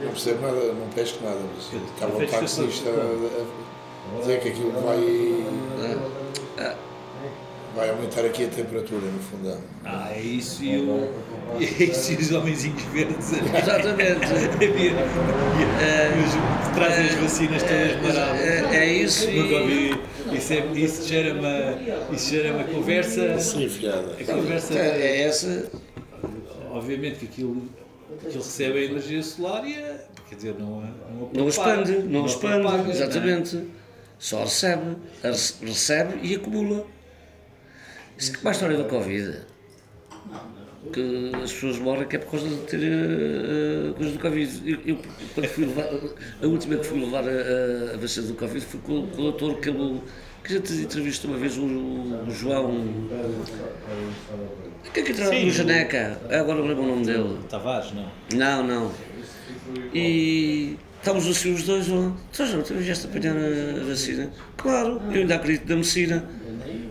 Não 0.00 0.10
percebo 0.10 0.42
nada, 0.42 0.72
não 0.72 0.88
pesco 0.88 1.24
nada, 1.24 1.40
mas 1.54 1.82
estava 1.90 2.22
estufa. 2.22 2.38
taxista 2.38 2.90
a, 2.90 4.16
a 4.16 4.20
dizer 4.20 4.40
que 4.40 4.48
aquilo 4.48 4.72
vai. 4.72 5.00
Vai 7.74 7.90
aumentar 7.90 8.24
aqui 8.24 8.44
a 8.44 8.48
temperatura 8.48 9.06
no 9.06 9.18
fundão. 9.20 9.58
Ah, 9.84 10.10
é 10.14 10.20
isso 10.20 10.62
e, 10.64 10.76
o, 10.78 11.10
e 11.58 11.64
é 11.82 11.84
isso 11.86 12.12
e 12.12 12.16
os 12.16 12.32
homenzinhos 12.32 12.82
verdes. 12.84 13.32
Exatamente. 13.32 14.20
Que 14.58 16.74
trazem 16.74 17.06
as 17.06 17.14
vacinas 17.14 17.62
todas 17.62 18.02
maradas. 18.02 18.40
É, 18.40 18.76
é 18.76 18.92
isso 18.92 19.30
Nunca 19.30 19.54
e. 19.54 19.62
ouvi. 19.62 20.00
Isso, 20.36 20.52
é, 20.52 20.66
isso 20.74 21.08
gera 21.08 21.34
uma, 21.34 22.14
isso 22.14 22.30
gera 22.30 22.54
uma 22.54 22.64
conversa. 22.64 23.38
Sim, 23.40 23.68
fiada. 23.68 24.16
A 24.20 24.24
conversa. 24.24 24.74
É, 24.78 25.00
é 25.00 25.20
essa. 25.22 25.70
Obviamente 26.70 27.18
que 27.18 27.24
aquilo, 27.26 27.62
aquilo 28.24 28.42
recebe 28.42 28.78
a 28.78 28.84
energia 28.84 29.22
solar 29.22 29.66
e 29.66 29.74
a, 29.74 29.96
quer 30.28 30.36
dizer, 30.36 30.54
não, 30.58 30.80
a- 30.80 31.10
não, 31.12 31.30
a 31.34 31.38
Não 31.38 31.48
expande, 31.48 31.92
não 31.98 32.26
expande, 32.26 32.62
não 32.62 32.86
é? 32.86 32.90
exatamente. 32.90 33.64
Só 34.18 34.42
recebe, 34.44 34.96
recebe 35.62 36.18
e 36.22 36.34
acumula. 36.36 36.86
Isso 38.20 38.32
é 38.32 38.36
como 38.36 38.48
a 38.48 38.52
história 38.52 38.76
do 38.76 38.84
Covid. 38.84 39.38
Que 40.92 41.30
as 41.42 41.52
pessoas 41.52 41.78
morrem 41.78 42.06
que 42.08 42.16
é 42.16 42.18
por 42.18 42.30
causa 42.32 42.48
de 42.48 42.56
ter 42.66 42.78
uh, 42.78 43.92
do 43.94 44.18
Covid. 44.18 44.62
Eu, 44.70 44.78
eu, 44.86 44.98
quando 45.34 45.46
fui 45.48 45.66
levar, 45.66 45.84
a 46.42 46.46
última 46.46 46.76
que 46.76 46.84
fui 46.86 47.00
levar 47.00 47.24
a, 47.24 47.94
a 47.94 47.96
vacina 47.96 48.26
do 48.28 48.34
Covid 48.34 48.64
foi 48.64 48.80
com, 48.80 49.06
com 49.08 49.18
o 49.20 49.22
doutor 49.30 49.58
que, 49.60 49.68
ele, 49.68 50.00
que 50.42 50.52
a 50.54 50.56
gente 50.56 50.72
entrevistou 50.72 51.30
uma 51.30 51.38
vez, 51.38 51.56
o, 51.58 51.64
o 51.64 52.30
João. 52.30 52.84
Que 54.92 55.00
é 55.00 55.02
que 55.02 55.12
entrava 55.12 55.30
Sim, 55.30 55.42
no 55.44 55.48
o- 55.48 55.52
Janeca? 55.52 56.20
Agora 56.30 56.58
não 56.60 56.66
lembro 56.66 56.82
o 56.84 56.86
nome 56.86 57.04
dele. 57.06 57.38
Tavares, 57.48 57.92
não. 57.92 58.10
Não, 58.34 58.66
não. 58.66 58.92
E 59.94 60.76
estávamos 61.00 61.26
assim 61.28 61.52
os 61.54 61.62
dois 61.64 61.88
lá. 61.88 62.12
Então, 62.32 62.46
João, 62.46 62.62
tu 62.62 62.80
já 62.82 62.92
apanhar 62.94 63.34
a 63.36 63.84
vacina? 63.88 64.30
Claro, 64.56 65.00
eu 65.10 65.20
ainda 65.22 65.34
acredito 65.34 65.68
na 65.68 65.76
medicina. 65.76 66.24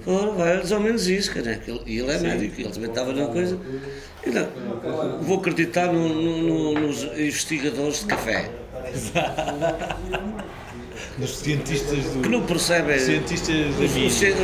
Ora, 0.05 0.31
vai, 0.31 0.57
mais 0.57 0.71
ou 0.71 0.79
menos 0.79 1.07
isso, 1.07 1.33
cara. 1.33 1.59
E 1.85 1.99
ele 1.99 2.11
é 2.11 2.17
médico, 2.19 2.59
ele 2.61 2.69
também 2.69 2.89
estava 2.89 3.13
na 3.13 3.27
coisa. 3.27 3.57
E 4.25 4.29
não, 4.31 4.47
vou 5.21 5.37
acreditar 5.39 5.91
no- 5.93 6.09
no- 6.09 6.73
no- 6.73 6.87
nos 6.87 7.03
investigadores 7.03 7.99
de 7.99 8.05
café, 8.05 8.49
Nos 11.17 11.37
cientistas 11.39 12.03
do. 12.05 12.21
que 12.21 12.29
não 12.29 12.41
percebem. 12.45 12.97
Cientistas 12.99 13.75
da 13.75 13.81
mídia. 13.81 14.09
ci- 14.09 14.35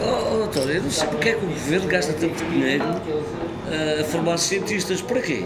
Oh, 0.00 0.34
oh, 0.34 0.36
doutor, 0.38 0.70
eu 0.70 0.82
não 0.82 0.90
sei 0.90 1.08
porque 1.08 1.30
é 1.30 1.32
que 1.34 1.44
o 1.44 1.48
governo 1.48 1.88
gasta 1.88 2.12
tanto 2.12 2.44
dinheiro 2.44 2.84
ah, 2.84 4.00
a 4.00 4.04
formar 4.04 4.38
cientistas. 4.38 5.02
Para 5.02 5.20
quê? 5.20 5.44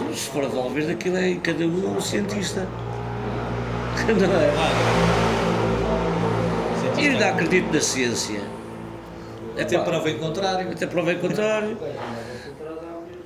Então, 0.00 0.14
se 0.14 0.30
for 0.30 0.44
a 0.44 0.48
Valverde, 0.48 0.92
aquilo 0.92 1.16
é 1.16 1.34
cada 1.36 1.64
um 1.66 1.84
é 1.94 1.98
um 1.98 2.00
cientista. 2.00 2.60
Não 4.08 4.34
é? 4.40 4.50
Eu 7.04 7.12
ainda 7.12 7.28
acredito 7.30 7.72
na 7.72 7.80
ciência. 7.80 8.40
Até 9.58 9.74
Epá, 9.74 9.84
prova 9.84 10.10
em 10.10 10.18
contrário. 10.18 10.70
Até 10.70 10.86
prova 10.86 11.12
em 11.12 11.18
contrário. 11.18 11.76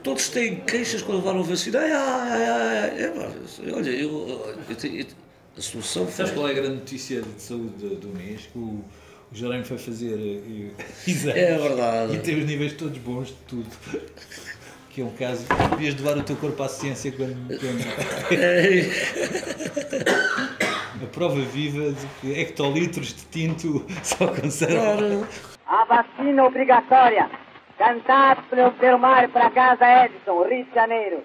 Todos 0.02 0.28
têm 0.28 0.56
queixas 0.56 1.00
quando 1.02 1.18
levaram 1.18 1.40
a 1.40 1.42
vacina. 1.44 1.78
Ai, 1.80 1.92
ai, 1.92 2.46
ai, 2.46 2.90
ai. 2.90 3.04
É, 3.04 3.72
olha, 3.72 3.90
eu, 3.90 4.10
eu, 4.68 4.88
eu- 4.98 5.06
a 5.56 5.60
solução 5.62 6.04
foi. 6.04 6.12
Sabes 6.12 6.32
qual 6.32 6.48
é 6.48 6.50
a 6.50 6.54
grande 6.54 6.76
notícia 6.76 7.22
de 7.22 7.40
saúde 7.40 7.68
do, 7.78 7.94
do 7.96 8.08
mês? 8.08 8.42
Que 8.52 8.58
o, 8.58 8.62
o 8.62 8.84
Jerónimo 9.32 9.64
foi 9.64 9.78
fazer 9.78 10.18
eh, 10.18 10.82
exames. 11.06 11.36
É 11.36 11.56
verdade. 11.58 12.16
E 12.16 12.18
tem 12.18 12.38
os 12.40 12.44
níveis 12.46 12.72
todos 12.74 12.98
bons 12.98 13.28
de 13.28 13.34
tudo. 13.46 13.66
Que 14.94 15.02
é 15.02 15.04
um 15.04 15.10
caso. 15.10 15.44
Devias 15.70 15.94
doar 15.94 16.16
o 16.18 16.22
teu 16.22 16.36
corpo 16.36 16.62
à 16.62 16.68
ciência 16.68 17.10
quando. 17.10 17.34
quando 17.48 17.84
a 21.02 21.06
prova 21.08 21.34
viva 21.40 21.90
de 21.92 22.06
que 22.20 22.40
hectolitros 22.40 23.08
de 23.08 23.24
tinto 23.26 23.84
só 24.04 24.28
conservam. 24.28 24.96
claro. 24.96 25.26
A 25.66 25.84
vacina 25.84 26.44
obrigatória. 26.44 27.28
Cantado 27.76 28.42
pelo 28.44 28.70
Delmar 28.72 29.28
para 29.30 29.50
casa 29.50 30.04
Edson, 30.04 30.44
Rio 30.44 30.64
de 30.64 30.72
Janeiro. 30.74 31.24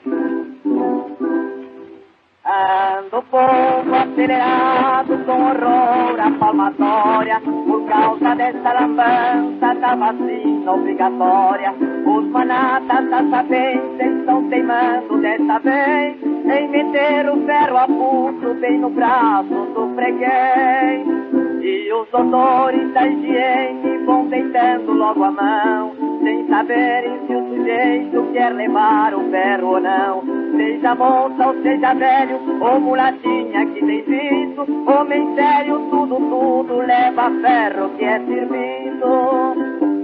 Ando 2.49 3.19
o 3.19 3.21
povo 3.21 3.93
acelerado 3.93 5.23
com 5.23 5.33
horror 5.33 6.19
à 6.19 6.31
palmatória 6.39 7.39
por 7.41 7.85
causa 7.87 8.35
dessa 8.35 8.73
lambança 8.73 9.75
da 9.75 9.93
vacina 9.93 10.71
obrigatória. 10.71 11.75
Os 12.07 12.25
manatas 12.29 13.07
da 13.07 13.29
sapiência 13.29 14.03
estão 14.03 14.49
teimando 14.49 15.21
dessa 15.21 15.59
vez 15.59 16.23
em 16.23 16.67
meter 16.69 17.29
o 17.29 17.45
ferro 17.45 17.77
a 17.77 17.85
pulso 17.85 18.55
bem 18.59 18.79
no 18.79 18.89
braço 18.89 19.53
do 19.75 19.93
freguês. 19.93 21.48
E 21.61 21.91
os 21.91 22.09
doutores 22.09 22.93
da 22.93 23.05
higiene 23.05 23.97
vão 24.05 24.27
deitando 24.27 24.93
logo 24.93 25.23
a 25.23 25.31
mão, 25.31 25.93
sem 26.23 26.47
saberem 26.47 27.19
se 27.27 27.35
o 27.35 27.49
sujeito 27.49 28.31
quer 28.31 28.53
levar 28.53 29.13
o 29.13 29.29
ferro 29.29 29.67
ou 29.67 29.79
não. 29.81 30.23
Seja 30.55 30.95
moça 30.95 31.47
ou 31.47 31.61
seja 31.61 31.93
velho, 31.93 32.39
ou 32.61 32.79
mulatinha 32.79 33.65
que 33.65 33.85
tem 33.85 34.01
visto, 34.03 34.65
homem 34.89 35.35
sério, 35.35 35.79
tudo, 35.89 36.15
tudo 36.15 36.77
leva 36.77 37.29
ferro 37.41 37.89
que 37.97 38.05
é 38.05 38.19
servido. 38.19 39.98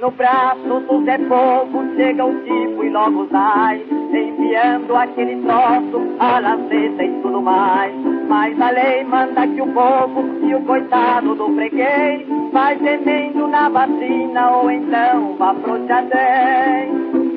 No 0.00 0.12
braço 0.12 0.80
do 0.88 1.04
Zé 1.04 1.18
chega 1.96 2.24
o 2.24 2.34
tipo 2.44 2.84
e 2.84 2.90
logo 2.90 3.26
sai, 3.28 3.82
enviando 4.12 4.94
aquele 4.94 5.42
troço, 5.42 6.14
a 6.20 6.38
laceta 6.38 7.02
e 7.02 7.20
tudo 7.22 7.42
mais. 7.42 7.92
Mas 8.28 8.60
a 8.60 8.70
lei 8.70 9.02
manda 9.02 9.48
que 9.48 9.60
o 9.60 9.66
povo 9.66 10.24
e 10.46 10.54
o 10.54 10.62
coitado 10.62 11.34
do 11.34 11.52
freguês 11.54 12.24
vai 12.52 12.78
gemendo 12.78 13.48
na 13.48 13.68
vacina 13.68 14.50
ou 14.50 14.70
então 14.70 15.34
vá 15.36 15.52
pro 15.54 15.86
jardém. 15.88 16.88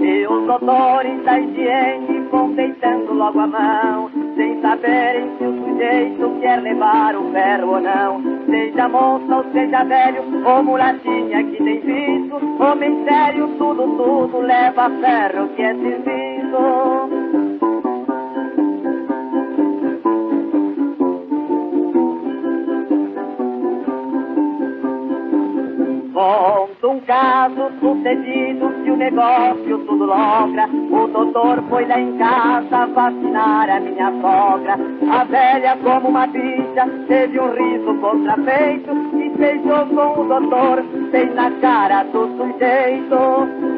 E 0.01 0.27
os 0.27 0.45
doutores 0.45 1.23
da 1.23 1.39
higiene 1.39 2.19
vão 2.31 2.51
deitando 2.53 3.13
logo 3.13 3.39
a 3.39 3.47
mão, 3.47 4.11
sem 4.35 4.61
saberem 4.61 5.27
se 5.37 5.60
o 5.71 5.77
sujeito 5.77 6.39
quer 6.41 6.61
levar 6.61 7.15
o 7.15 7.31
ferro 7.31 7.73
ou 7.73 7.81
não. 7.81 8.21
Seja 8.45 8.89
moça 8.89 9.37
ou 9.37 9.43
seja 9.51 9.83
velho, 9.83 10.23
ou 10.45 10.63
mulatinha 10.63 11.43
que 11.43 11.57
tem 11.63 11.79
visto, 11.79 12.35
homem 12.61 13.03
sério, 13.05 13.47
tudo, 13.57 13.83
tudo 13.97 14.39
leva 14.41 14.89
ferro 15.01 15.47
que 15.49 15.61
é 15.61 15.73
serviço. 15.75 17.21
Conta 26.13 26.60
um 26.91 26.99
caso 27.01 27.71
sucedido 27.79 28.69
que 28.83 28.91
o 28.91 28.97
negócio 28.97 29.77
tudo 29.87 30.05
logra. 30.05 30.67
O 30.67 31.07
doutor 31.07 31.63
foi 31.69 31.85
lá 31.85 31.97
em 31.97 32.17
casa 32.17 32.85
vacinar 32.87 33.69
a 33.69 33.79
minha 33.79 34.11
sogra. 34.21 34.77
A 35.09 35.23
velha, 35.23 35.77
como 35.81 36.09
uma 36.09 36.27
bicha, 36.27 36.85
teve 37.07 37.39
um 37.39 37.51
riso 37.53 37.93
contrafeito 38.01 38.91
e 39.15 39.29
beijou 39.29 39.85
com 39.85 40.21
o 40.21 40.27
doutor 40.27 40.83
bem 41.11 41.33
na 41.33 41.49
cara 41.61 42.03
do 42.03 42.27
sujeito. 42.35 43.15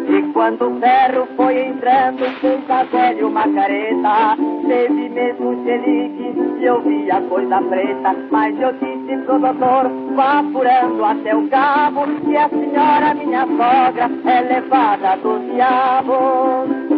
E 0.10 0.34
quando 0.34 0.66
o 0.66 0.80
ferro 0.80 1.28
foi 1.36 1.68
entrando, 1.68 2.26
fez 2.42 2.70
a 2.70 2.84
velha 2.84 3.28
uma 3.28 3.48
careta. 3.54 4.38
Teve 4.68 5.10
mesmo 5.10 5.64
xerique 5.64 6.53
eu 6.64 6.82
vi 6.82 7.12
a 7.12 7.22
coisa 7.22 7.62
preta, 7.62 8.16
mas 8.32 8.60
eu 8.60 8.72
disse 8.74 9.18
pro 9.26 9.40
doutor, 9.40 9.90
vá 10.16 10.44
furando 10.52 11.04
até 11.04 11.36
o 11.36 11.48
cabo, 11.50 12.02
que 12.22 12.38
a 12.38 12.50
senhora, 12.50 13.14
minha 13.14 13.46
sogra, 13.46 14.10
é 14.26 14.42
levada 14.42 15.18
do 15.18 15.40
diabo. 15.52 16.94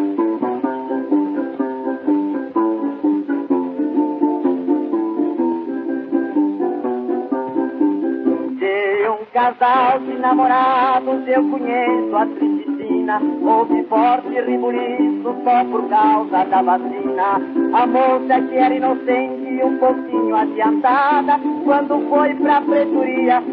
casal 9.34 10.00
de 10.00 10.14
namorados 10.14 11.28
eu 11.28 11.44
conheço 11.50 12.16
a 12.16 12.26
triste 12.26 12.75
tristina. 13.06 13.22
Houve 13.44 13.84
forte 13.84 14.42
ribuliço 14.42 15.36
só 15.44 15.64
por 15.66 15.88
causa 15.90 16.44
da 16.46 16.62
vacina. 16.62 17.40
A 17.74 17.88
moça 17.88 18.42
que 18.42 18.56
era 18.56 18.76
inocente 18.76 19.64
um 19.64 19.78
pouquinho 19.78 20.36
adiantada, 20.36 21.40
quando 21.64 22.10
foi 22.10 22.34
pra 22.36 22.62
pretoria, 22.62 23.44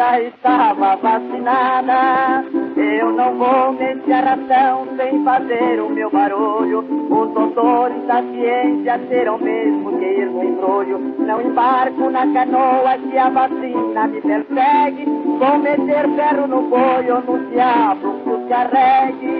já 0.00 0.18
estava 0.18 0.96
vacinada. 0.96 2.42
Eu 2.74 3.12
não 3.12 3.36
vou 3.36 3.72
meter 3.74 4.14
a 4.14 4.34
ração 4.34 4.86
sem 4.96 5.22
fazer 5.22 5.78
o 5.78 5.90
meu 5.90 6.10
barulho. 6.10 6.78
Os 7.10 7.34
doutores 7.34 8.02
da 8.06 8.22
ciência 8.22 8.98
terão 9.10 9.36
mesmo 9.36 9.98
que 9.98 10.04
ir 10.06 10.30
no 10.30 10.42
embrulho. 10.42 10.98
Não 11.18 11.42
embarco 11.42 12.08
na 12.08 12.26
canoa 12.32 12.98
se 13.10 13.18
a 13.18 13.28
vacina 13.28 14.06
me 14.06 14.22
persegue. 14.22 15.04
Vou 15.04 15.58
meter 15.58 16.08
ferro 16.16 16.46
no 16.46 16.62
boi 16.62 17.10
ou 17.10 17.20
no 17.20 17.50
diabo 17.50 18.20
que 18.24 18.30
os 18.30 18.48
carregue. 18.48 19.39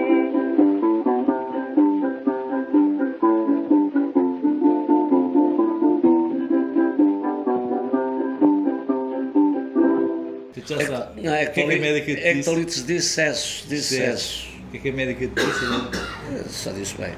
Já 10.79 10.85
sabe. 10.87 11.21
Não, 11.21 11.33
é 11.33 11.43
o 11.45 11.51
que 11.51 11.59
é 11.61 11.65
que 11.67 11.73
a 11.73 11.79
médica 11.79 12.05
te 12.05 12.15
disse? 12.15 12.27
hectolitres 12.27 12.83
de 12.85 12.93
excesso, 12.95 13.67
de 13.67 13.75
excesso. 13.75 14.47
O 14.67 14.71
que 14.71 14.77
é 14.77 14.79
que 14.81 14.89
a 14.89 14.93
médica 14.93 15.27
te 15.27 15.33
disse? 15.33 15.65
Eh, 15.65 16.43
Só 16.49 16.71
disse 16.71 16.95
bem. 16.97 17.13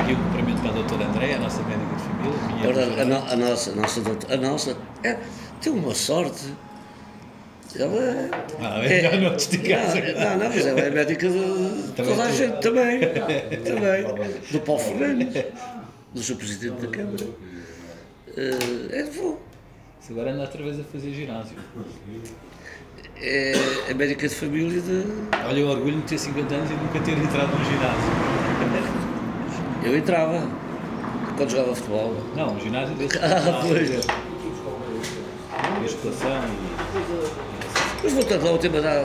Aqui 0.00 0.12
um 0.12 0.24
cumprimento 0.24 0.60
para 0.60 0.70
a 0.70 0.74
doutora 0.74 1.04
Andréia, 1.06 1.36
a 1.36 1.40
nossa 1.40 1.62
médica 1.62 1.94
de 1.96 2.02
família. 2.02 2.68
Ora, 2.68 3.02
a, 3.02 3.04
no- 3.04 3.32
a 3.32 3.36
nossa, 3.36 3.70
a 3.70 3.74
nossa 3.74 4.00
doutora, 4.00 4.34
a 4.34 4.36
nossa, 4.36 4.76
é, 5.02 5.16
tem 5.60 5.72
uma 5.72 5.94
sorte. 5.94 6.54
Ela 7.78 8.30
Ah, 8.60 8.80
é 8.82 8.88
melhor 8.88 9.20
não 9.20 9.36
te 9.36 9.40
esticares 9.40 9.94
não, 9.94 10.20
não, 10.30 10.38
não, 10.38 10.48
mas 10.48 10.66
ela 10.66 10.80
é 10.80 10.90
médica 10.90 11.28
de 11.28 11.38
Também 11.94 12.14
toda 12.16 12.22
a 12.22 12.32
gente 12.32 12.60
também. 12.62 13.00
também. 13.62 14.34
Do 14.50 14.60
Paulo 14.60 14.80
Fernandes, 14.80 15.44
do 16.14 16.22
seu 16.22 16.36
presidente 16.36 16.80
da 16.80 16.88
Câmara. 16.88 17.26
Eh, 18.36 19.00
é 19.00 19.02
bom. 19.14 19.38
Agora 20.10 20.32
anda 20.32 20.42
outra 20.42 20.62
vez 20.62 20.80
a 20.80 20.84
fazer 20.84 21.12
ginásio. 21.12 21.56
É 23.20 23.52
a 23.90 23.94
médica 23.94 24.26
de 24.28 24.34
família 24.34 24.80
de. 24.80 25.04
Olha, 25.46 25.58
eu 25.58 25.68
orgulho 25.68 25.96
de 25.96 26.02
ter 26.02 26.18
50 26.18 26.54
anos 26.54 26.70
e 26.70 26.74
nunca 26.74 27.00
ter 27.00 27.12
entrado 27.12 27.48
num 27.48 27.64
ginásio. 27.64 28.98
Eu 29.84 29.96
entrava 29.96 30.48
quando 31.36 31.50
jogava 31.50 31.74
futebol. 31.74 32.14
Não, 32.34 32.54
um 32.54 32.60
ginásio 32.60 32.94
desse. 32.96 33.18
Ah, 33.18 33.60
pois. 33.66 33.90
Musculação 35.82 36.42
Mas 38.02 38.12
voltando 38.12 38.48
ao 38.48 38.58
tema 38.58 38.80
da. 38.80 39.04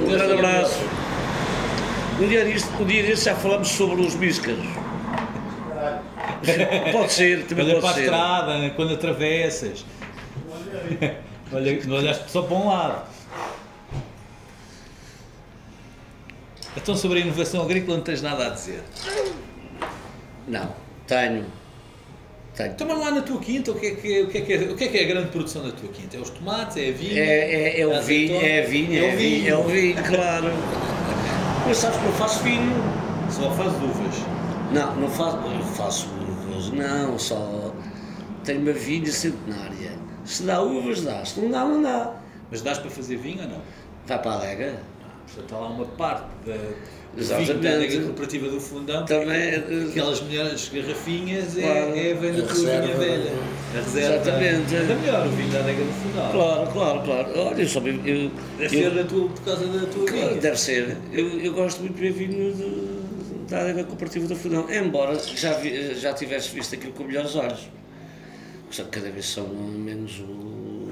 Um 0.00 0.06
grande 0.10 0.32
abraço. 0.32 0.80
Um 2.20 2.28
dia 2.28 2.44
disto, 2.44 2.70
um 2.82 2.84
dia 2.86 3.16
já 3.16 3.34
falamos 3.34 3.68
sobre 3.68 4.02
os 4.02 4.14
míscaros. 4.14 4.64
Pode 6.92 7.12
ser, 7.12 7.38
e. 7.40 7.42
também 7.44 7.64
Olha 7.64 7.80
pode 7.80 7.80
para 7.80 7.90
a 7.90 7.94
ser. 7.94 8.02
estrada, 8.02 8.58
né, 8.58 8.70
quando 8.76 8.94
atravessas. 8.94 9.84
Não 11.86 11.96
olhaste 11.96 12.30
só 12.30 12.42
para 12.42 12.56
um 12.56 12.68
lado. 12.68 13.06
Então, 16.76 16.96
sobre 16.96 17.20
a 17.20 17.22
inovação 17.22 17.62
agrícola, 17.62 17.98
não 17.98 18.04
tens 18.04 18.20
nada 18.20 18.46
a 18.46 18.50
dizer. 18.50 18.82
Não, 20.48 20.74
tenho. 21.06 21.46
Tenho. 22.56 22.72
Então, 22.72 22.86
mas 22.86 22.98
lá 22.98 23.10
na 23.12 23.22
tua 23.22 23.38
quinta, 23.40 23.70
o 23.70 23.74
que, 23.78 23.86
é 23.86 23.90
que, 23.94 24.22
o, 24.22 24.28
que 24.28 24.38
é 24.38 24.40
que 24.40 24.52
é, 24.52 24.56
o 24.56 24.76
que 24.76 24.84
é 24.84 24.88
que 24.88 24.98
é 24.98 25.04
a 25.04 25.08
grande 25.08 25.28
produção 25.28 25.62
da 25.62 25.70
tua 25.72 25.88
quinta? 25.90 26.16
É 26.16 26.20
os 26.20 26.30
tomates? 26.30 26.76
É 26.76 26.88
a 26.88 26.92
vinha? 26.92 27.20
É, 27.20 27.54
é, 27.54 27.80
é 27.80 27.86
o 27.86 27.94
a 27.94 28.00
vinho, 28.00 28.40
é 28.40 28.62
a 28.62 28.66
vinha, 28.66 29.00
É 29.00 29.14
o 29.14 29.16
vinho. 29.16 29.48
é 29.48 29.56
o 29.56 29.62
vinho, 29.64 29.94
claro. 30.02 30.46
Mas 31.66 31.76
sabes 31.78 31.96
que 31.98 32.04
não 32.04 32.12
faço 32.12 32.42
vinho? 32.42 32.72
Só 33.30 33.50
faz 33.52 33.72
uvas. 33.74 34.14
Não, 34.72 34.96
não 34.96 35.08
faço, 35.08 35.36
eu 35.36 35.64
faço 35.64 36.08
uvas, 36.08 36.70
não, 36.72 37.18
só 37.18 37.72
tenho 38.44 38.60
uma 38.60 38.72
vinha 38.72 39.10
centenária. 39.10 39.92
Se 40.24 40.42
dá 40.44 40.60
uvas, 40.62 41.02
dá, 41.02 41.24
se 41.24 41.40
não 41.40 41.50
dá, 41.50 41.64
não 41.64 41.82
dá. 41.82 42.14
Mas 42.50 42.62
dás 42.62 42.78
para 42.78 42.90
fazer 42.90 43.16
vinho 43.16 43.42
ou 43.42 43.48
não? 43.48 43.60
Vai 44.06 44.20
para 44.22 44.30
a 44.32 44.36
adega. 44.36 44.80
Portanto, 45.26 45.44
está 45.44 45.58
lá 45.58 45.68
uma 45.68 45.84
parte 45.86 46.26
da 46.46 46.54
Exatamente. 47.20 47.54
da 47.60 47.70
adega 47.74 48.00
cooperativa 48.02 48.48
do 48.48 48.60
fundão. 48.60 49.04
Também, 49.04 49.36
eh, 49.36 49.86
Aquelas 49.90 50.20
melhores 50.22 50.68
garrafinhas 50.68 51.56
é, 51.58 51.62
Claro. 51.62 51.96
é 51.98 52.14
vem 52.14 52.32
da 52.32 52.42
A 52.42 52.46
tua 52.46 52.54
vinha 52.54 52.80
reserva. 52.80 52.98
velha. 52.98 53.32
A 53.72 53.76
reserva 53.80 54.14
Exatamente. 54.16 54.74
é 54.76 54.94
melhor 54.94 55.26
o 55.26 55.30
vinho 55.30 55.50
da 55.52 55.58
adega 55.60 55.84
do 55.84 55.92
fundão. 55.92 56.32
Claro, 56.32 56.70
claro, 56.72 57.00
claro. 57.02 57.28
Olha, 57.40 57.62
eu 57.62 57.68
só 57.68 57.80
bebo- 57.80 58.06
eu, 58.08 58.30
Deve 58.58 58.76
eu- 58.76 58.82
ser 58.82 58.90
da 58.90 59.04
tua, 59.04 59.28
por 59.28 59.44
causa 59.44 59.66
da 59.66 59.86
tua 59.86 60.06
Claro, 60.06 60.28
vinha. 60.28 60.40
Deve 60.40 60.56
ser. 60.60 60.96
Eu, 61.12 61.40
eu 61.40 61.52
gosto 61.54 61.80
muito 61.80 61.94
de 61.96 62.00
beber 62.00 62.28
vinho 62.28 62.54
de- 62.54 63.48
da 63.50 63.60
adega 63.60 63.84
cooperativa 63.84 64.26
do 64.26 64.36
Fundão, 64.36 64.66
embora 64.72 65.18
já, 65.18 65.54
vi- 65.54 65.94
já 65.94 66.12
tivesse 66.12 66.54
visto 66.54 66.74
aquilo 66.74 66.92
com 66.92 67.04
melhores 67.04 67.34
olhos. 67.36 67.68
Cada 68.82 69.10
vez 69.10 69.26
são 69.26 69.46
menos 69.46 70.18
o- 70.20 70.90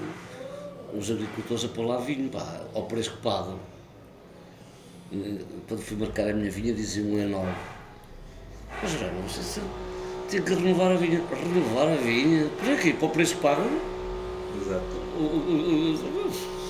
os 0.96 1.10
agricultores 1.10 1.64
a 1.64 1.68
pôr 1.68 1.84
lá 1.86 1.98
vinho, 1.98 2.28
pá, 2.30 2.60
ao 2.74 2.84
preço 2.84 3.12
que 3.12 3.16
pagam. 3.18 3.58
Quando 5.68 5.80
fui 5.82 5.96
marcar 5.96 6.28
a 6.28 6.32
minha 6.32 6.50
vinha 6.50 6.72
dizia 6.72 7.02
um 7.04 7.18
enorme. 7.18 7.54
Mas 8.82 8.92
já 8.92 9.10
não 9.10 9.28
sei 9.28 9.42
se 9.42 9.60
tenho 10.30 10.42
que 10.44 10.54
renovar 10.54 10.92
a 10.92 10.96
vinha. 10.96 11.22
Renovar 11.30 11.88
a 11.88 11.96
vinha? 11.96 12.48
Para 12.58 12.76
quê? 12.76 12.92
Para 12.94 13.06
o 13.06 13.10
preço 13.10 13.34
que 13.36 13.42
pagam? 13.42 13.66
Exato. 14.60 14.84
O- 15.18 15.22
o- 15.22 15.94
o- 16.28 16.62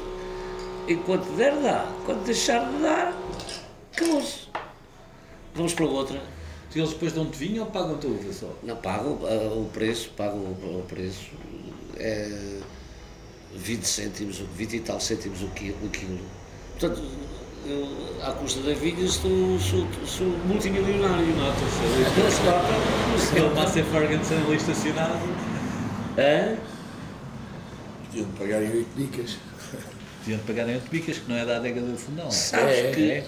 Enquanto 0.88 1.26
der, 1.36 1.54
dá. 1.60 1.86
Quando 2.04 2.24
deixar 2.24 2.68
de 2.68 2.82
dar, 2.82 3.16
acabou-se. 3.92 4.48
Vamos 5.54 5.74
para 5.74 5.84
outra. 5.86 6.20
Se 6.72 6.78
eles 6.78 6.90
depois 6.90 7.12
dão-te 7.12 7.36
vinho 7.36 7.62
ou 7.62 7.70
pagam-te 7.70 8.06
a 8.06 8.10
uva 8.10 8.32
só? 8.32 8.48
Não, 8.62 8.76
pago 8.76 9.18
ah, 9.26 9.54
o 9.54 9.68
preço, 9.72 10.10
pago 10.16 10.38
o, 10.38 10.78
o 10.80 10.84
preço. 10.88 11.30
É 11.96 12.58
20 13.54 13.84
cêntimos, 13.84 14.38
20 14.56 14.76
e 14.76 14.80
tal 14.80 14.98
cêntimos 14.98 15.42
o 15.42 15.48
quilo. 15.48 15.76
O 15.84 15.88
quilo. 15.90 16.18
Portanto, 16.78 17.02
eu, 17.66 17.88
à 18.22 18.32
custa 18.32 18.60
da 18.62 18.72
vinha, 18.72 19.04
estou, 19.04 19.58
sou, 19.58 19.86
sou 20.06 20.26
multimilionário. 20.46 21.26
Nota-se. 21.36 22.20
Não 22.20 22.30
se 23.20 23.28
Aquele 23.28 23.48
nota. 23.48 23.60
Massey 23.60 23.82
Ferguson 23.84 24.34
ali 24.46 24.56
estacionado. 24.56 25.18
Hã? 26.18 26.56
Podiam 28.06 28.28
pagar 28.30 28.62
em 28.62 28.70
8 28.78 28.86
bicas. 28.96 29.36
Deviam 30.20 30.38
te 30.38 30.46
pagarem 30.46 30.74
8 30.76 30.90
bicas, 30.90 31.18
que 31.18 31.28
não 31.28 31.36
é 31.36 31.44
da 31.44 31.56
adega 31.56 31.80
do 31.80 31.96
fundão. 31.98 32.26
é? 32.26 32.30
Sabes 32.30 32.78
É, 32.78 32.90
que. 32.92 33.10
É. 33.10 33.26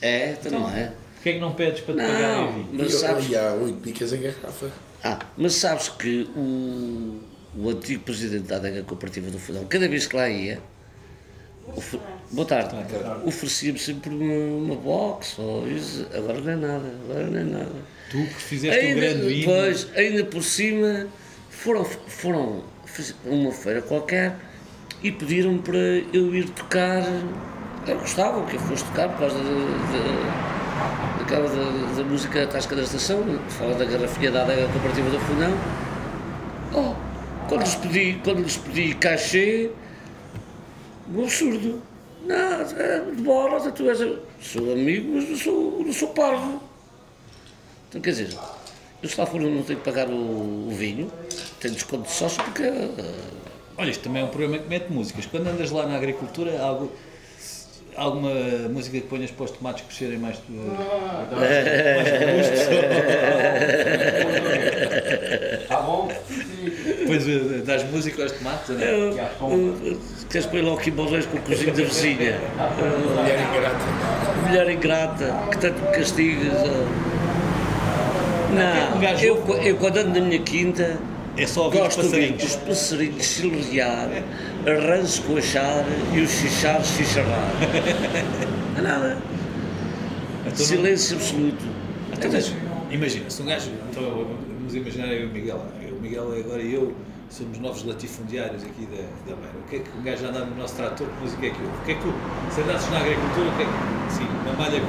É, 0.00 0.32
então 0.32 0.60
não 0.60 0.68
é. 0.70 0.92
Porquê 1.22 1.30
é 1.30 1.32
que 1.34 1.38
não 1.40 1.52
pedes 1.54 1.80
para 1.82 1.94
te 1.94 1.98
Não, 1.98 2.06
pagarem 2.06 2.52
vinho? 2.52 2.68
mas 2.72 2.94
sabes. 2.94 3.28
E 3.30 3.36
há 3.36 3.52
8 3.52 3.74
bicas 3.78 4.12
em 4.12 4.20
garrafa. 4.22 4.70
Ah, 5.04 5.18
mas 5.36 5.54
sabes 5.54 5.88
que 5.88 6.28
o, 6.34 7.20
o 7.56 7.70
antigo 7.70 8.02
presidente 8.02 8.44
da 8.48 8.56
adega 8.56 8.82
cooperativa 8.82 9.30
do 9.30 9.38
Fundão, 9.38 9.64
cada 9.66 9.88
vez 9.88 10.06
que 10.06 10.16
lá 10.16 10.28
ia, 10.28 10.58
ofe- 11.76 12.00
boa 12.32 12.46
tarde, 12.46 12.74
oferecia-me 13.24 13.78
sempre 13.78 14.10
uma, 14.10 14.34
uma 14.64 14.74
box, 14.74 15.38
ou 15.40 15.68
isso, 15.68 16.06
agora 16.12 16.40
não 16.40 16.52
é 16.52 16.56
nada, 16.56 16.92
agora 17.04 17.26
não 17.30 17.38
é 17.40 17.44
nada. 17.44 17.72
Tu 18.10 18.16
que 18.18 18.34
fizeste 18.34 18.84
um 18.86 18.94
grande 18.96 19.26
vinho. 19.28 19.44
Pois, 19.44 19.88
ainda 19.94 20.24
por 20.24 20.42
cima, 20.42 21.06
foram, 21.50 21.84
foram 21.84 22.64
fazer 22.84 23.14
uma 23.26 23.52
feira 23.52 23.80
qualquer 23.80 24.34
e 25.04 25.12
pediram 25.12 25.56
para 25.58 25.78
eu 26.12 26.34
ir 26.34 26.48
tocar. 26.50 27.04
Eu 27.86 27.98
gostava 27.98 28.44
que 28.46 28.56
eu 28.56 28.60
fosse 28.60 28.84
tocar 28.84 29.08
por 29.08 29.18
causa 29.20 29.38
de, 29.38 29.44
de- 29.44 30.51
daquela 31.32 31.48
da, 31.48 31.94
da 31.96 32.04
música 32.04 32.46
Tasca 32.46 32.76
da 32.76 32.82
Estação, 32.82 33.24
fala 33.48 33.74
da 33.74 33.84
garrafinha 33.84 34.30
da 34.30 34.42
adega 34.42 34.68
cooperativa 34.68 35.10
do 35.10 35.18
Fundão. 35.20 35.52
Oh, 36.74 37.48
quando 37.48 37.62
lhes 37.62 37.74
pedi, 37.76 38.20
quando 38.22 38.42
lhes 38.42 38.56
pedi 38.58 38.94
cachê, 38.94 39.70
um 41.12 41.22
absurdo. 41.22 41.82
Não, 42.26 42.36
é 42.36 43.00
de 43.14 43.22
bola, 43.22 43.70
tu 43.72 43.88
és. 43.88 43.98
Sou 44.40 44.72
amigo, 44.72 45.14
mas 45.14 45.28
não 45.28 45.36
sou, 45.36 45.84
não 45.84 45.92
sou 45.92 46.08
parvo. 46.08 46.62
Então, 47.88 48.00
quer 48.00 48.10
dizer, 48.10 48.36
eu 49.02 49.08
se 49.08 49.18
lá 49.18 49.26
for 49.26 49.40
não 49.40 49.62
tenho 49.62 49.78
que 49.78 49.84
pagar 49.84 50.08
o, 50.08 50.68
o 50.68 50.70
vinho, 50.70 51.10
tenho 51.60 51.74
desconto 51.74 52.04
de 52.04 52.12
sócio 52.12 52.42
porque. 52.44 52.62
eh, 52.62 53.42
Olha, 53.76 53.90
isto 53.90 54.04
também 54.04 54.22
é 54.22 54.24
um 54.24 54.28
programa 54.28 54.58
que 54.58 54.68
mete 54.68 54.92
músicas. 54.92 55.26
Quando 55.26 55.46
andas 55.48 55.70
lá 55.70 55.86
na 55.86 55.96
agricultura, 55.96 56.60
algo, 56.60 56.92
alguma 57.96 58.30
música 58.70 58.98
que 59.00 59.06
ponhas 59.06 59.30
para 59.30 59.44
os 59.44 59.50
tomates 59.52 59.84
crescerem 59.86 60.18
mais, 60.18 60.36
eh, 60.36 60.42
Tá 65.68 65.80
bom? 65.80 66.08
depois 66.98 67.28
eh, 67.28 67.62
dás 67.64 67.82
música 67.90 68.22
aos 68.22 68.32
tomates, 68.32 68.68
não? 68.70 68.80
eu- 68.80 69.98
queres 70.30 70.46
pôr 70.46 70.62
lá 70.64 70.72
o 70.72 70.76
Quimbalões 70.78 71.26
com 71.26 71.36
o 71.36 71.40
cozinho 71.42 71.74
da 71.74 71.82
vizinha? 71.82 72.38
Mulher 73.16 73.40
ingrata. 73.40 73.84
Mulher 74.46 74.70
ingrata, 74.70 75.34
que 75.50 75.58
tanto 75.58 75.80
me 75.82 75.88
castigas. 75.92 76.52
Não, 78.52 79.02
eu, 79.22 79.36
eu 79.62 79.76
quando 79.76 79.96
ando 79.98 80.20
na 80.20 80.26
minha 80.26 80.40
quinta, 80.42 80.98
É 81.36 81.46
só 81.46 81.64
ouvir 81.64 81.78
os 81.80 81.96
Gosto 81.96 82.02
de 82.02 82.06
ouvir 82.16 82.44
os 82.44 82.56
passarinhos 82.56 83.24
chilrear, 83.24 84.08
arranjo 84.66 85.22
coachar 85.22 85.84
e 86.14 86.20
os 86.20 86.30
chicharros 86.30 86.86
chicharrar. 86.88 87.50
Não 88.74 88.78
é 88.78 88.82
nada. 88.82 89.18
Então, 90.46 90.56
Silêncio 90.66 91.16
absoluto. 91.16 91.64
Então, 92.12 92.30
mas, 92.32 92.52
imagina, 92.90 93.30
se 93.30 93.42
um 93.42 93.46
gajo, 93.46 93.70
então, 93.90 94.26
vamos 94.58 94.74
imaginar 94.74 95.06
eu 95.08 95.22
e 95.22 95.26
o 95.26 95.30
Miguel, 95.32 95.64
o 95.90 96.00
Miguel 96.02 96.34
é 96.34 96.40
agora 96.40 96.62
e 96.62 96.74
eu 96.74 96.92
somos 97.30 97.58
novos 97.58 97.84
latifundiários 97.84 98.62
aqui 98.62 98.86
da, 98.86 99.02
da 99.30 99.36
Beira. 99.36 99.54
O 99.64 99.68
que 99.70 99.76
é 99.76 99.78
que 99.78 99.88
um 99.98 100.02
gajo 100.02 100.26
anda 100.26 100.44
no 100.44 100.54
nosso 100.56 100.74
trator, 100.76 101.06
que 101.06 101.22
música 101.24 101.46
é 101.46 101.50
que 101.50 101.62
ouve? 101.62 101.76
O 101.76 101.84
que 101.84 101.92
é 101.92 101.94
que 101.94 102.08
o- 102.08 102.14
se 102.54 102.60
andasses 102.60 102.90
na 102.90 102.98
agricultura, 102.98 103.48
o 103.48 103.56
que 103.56 103.62
é 103.62 103.64
que, 103.66 104.12
sim, 104.12 104.26
uma 104.44 104.52
malha, 104.52 104.80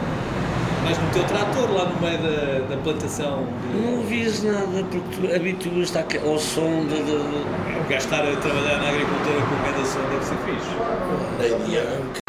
mais 0.83 0.97
no 0.97 1.09
teu 1.11 1.23
trator, 1.25 1.71
lá 1.71 1.85
no 1.85 1.99
meio 2.01 2.17
da, 2.19 2.75
da 2.75 2.77
plantação, 2.81 3.45
de, 3.71 3.77
Não 3.77 3.97
ouvias 3.97 4.43
nada 4.43 4.65
porque 4.89 4.99
tu 5.15 5.35
habituas-te 5.35 5.97
àque- 5.97 6.17
ao 6.19 6.37
som 6.37 6.85
de, 6.87 7.03
de- 7.03 7.11
o 7.13 7.83
gajo 7.89 7.97
estar 8.05 8.21
a 8.23 8.35
trabalhar 8.37 8.77
na 8.79 8.89
agricultura 8.89 9.41
com 9.47 9.55
o 9.55 9.59
grande 9.63 9.87
som 9.87 9.99
deve 10.09 10.23
ser 10.25 10.37
fixe. 10.45 12.22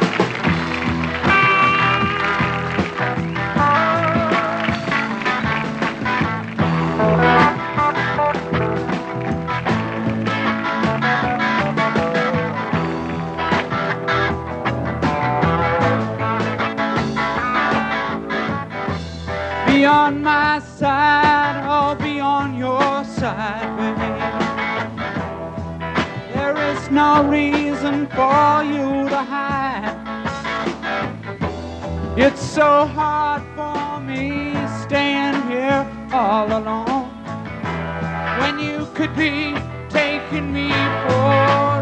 So 32.55 32.87
hard 32.87 33.43
for 33.57 33.99
me 33.99 34.55
staying 34.85 35.35
here 35.51 35.85
all 36.13 36.47
alone. 36.47 37.11
When 38.39 38.61
you 38.61 38.87
could 38.95 39.17
be 39.17 39.57
taking 39.89 40.53
me 40.53 40.71
for 41.03 41.74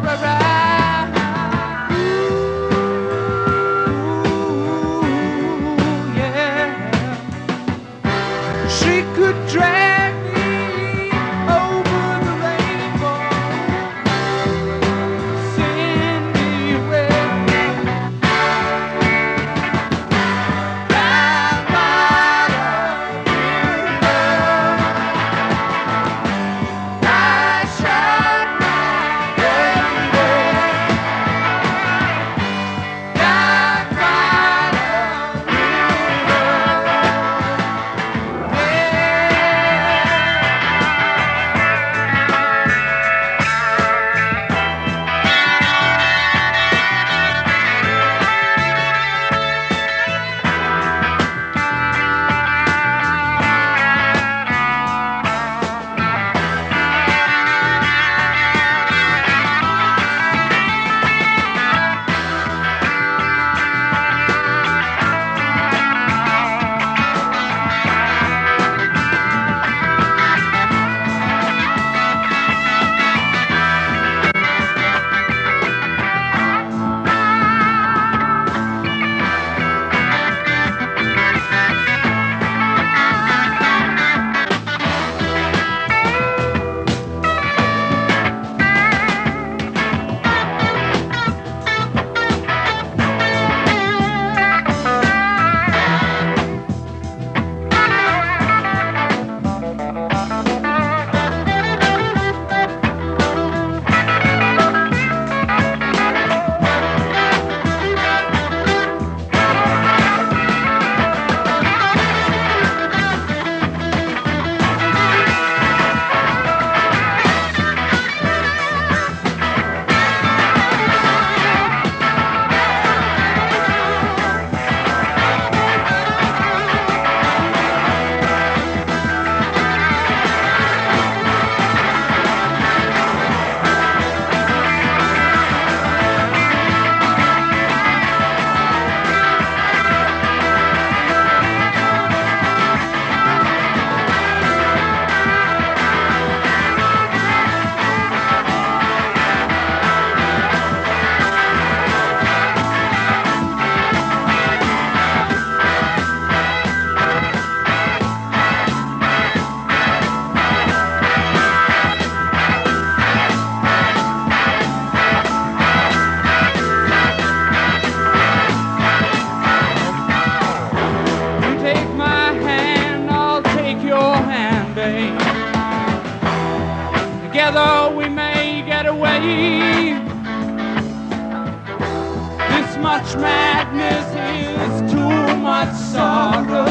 This 182.50 182.76
much 182.78 183.16
madness 183.16 184.08
is 184.46 184.92
too 184.92 185.36
much 185.36 185.74
sorrow. 185.92 186.66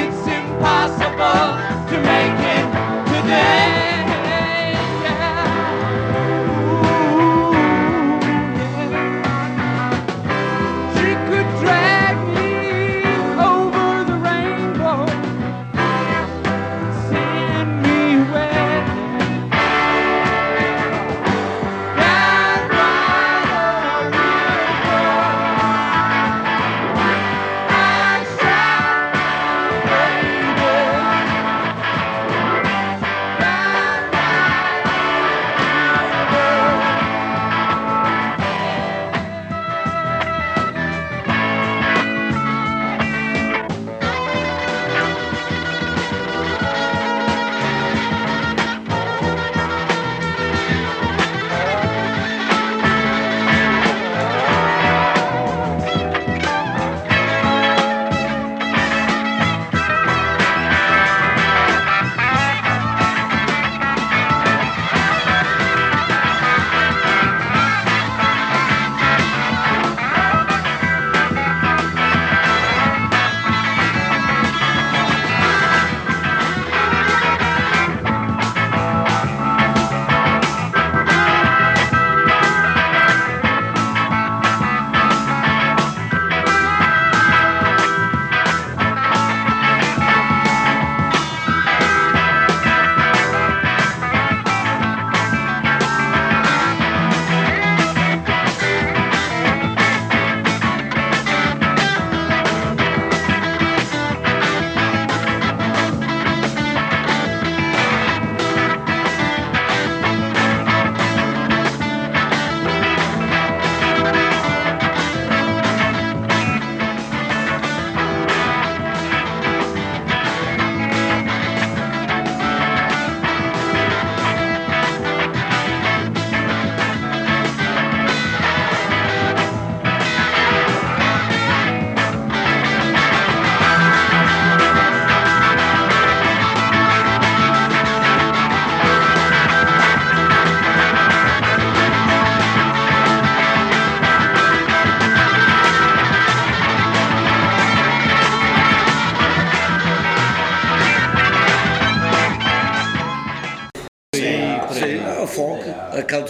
It's 0.00 0.26
impossible 0.26 1.46
to 1.90 1.96
make 2.10 2.40
it 2.56 2.66
today. 3.12 3.71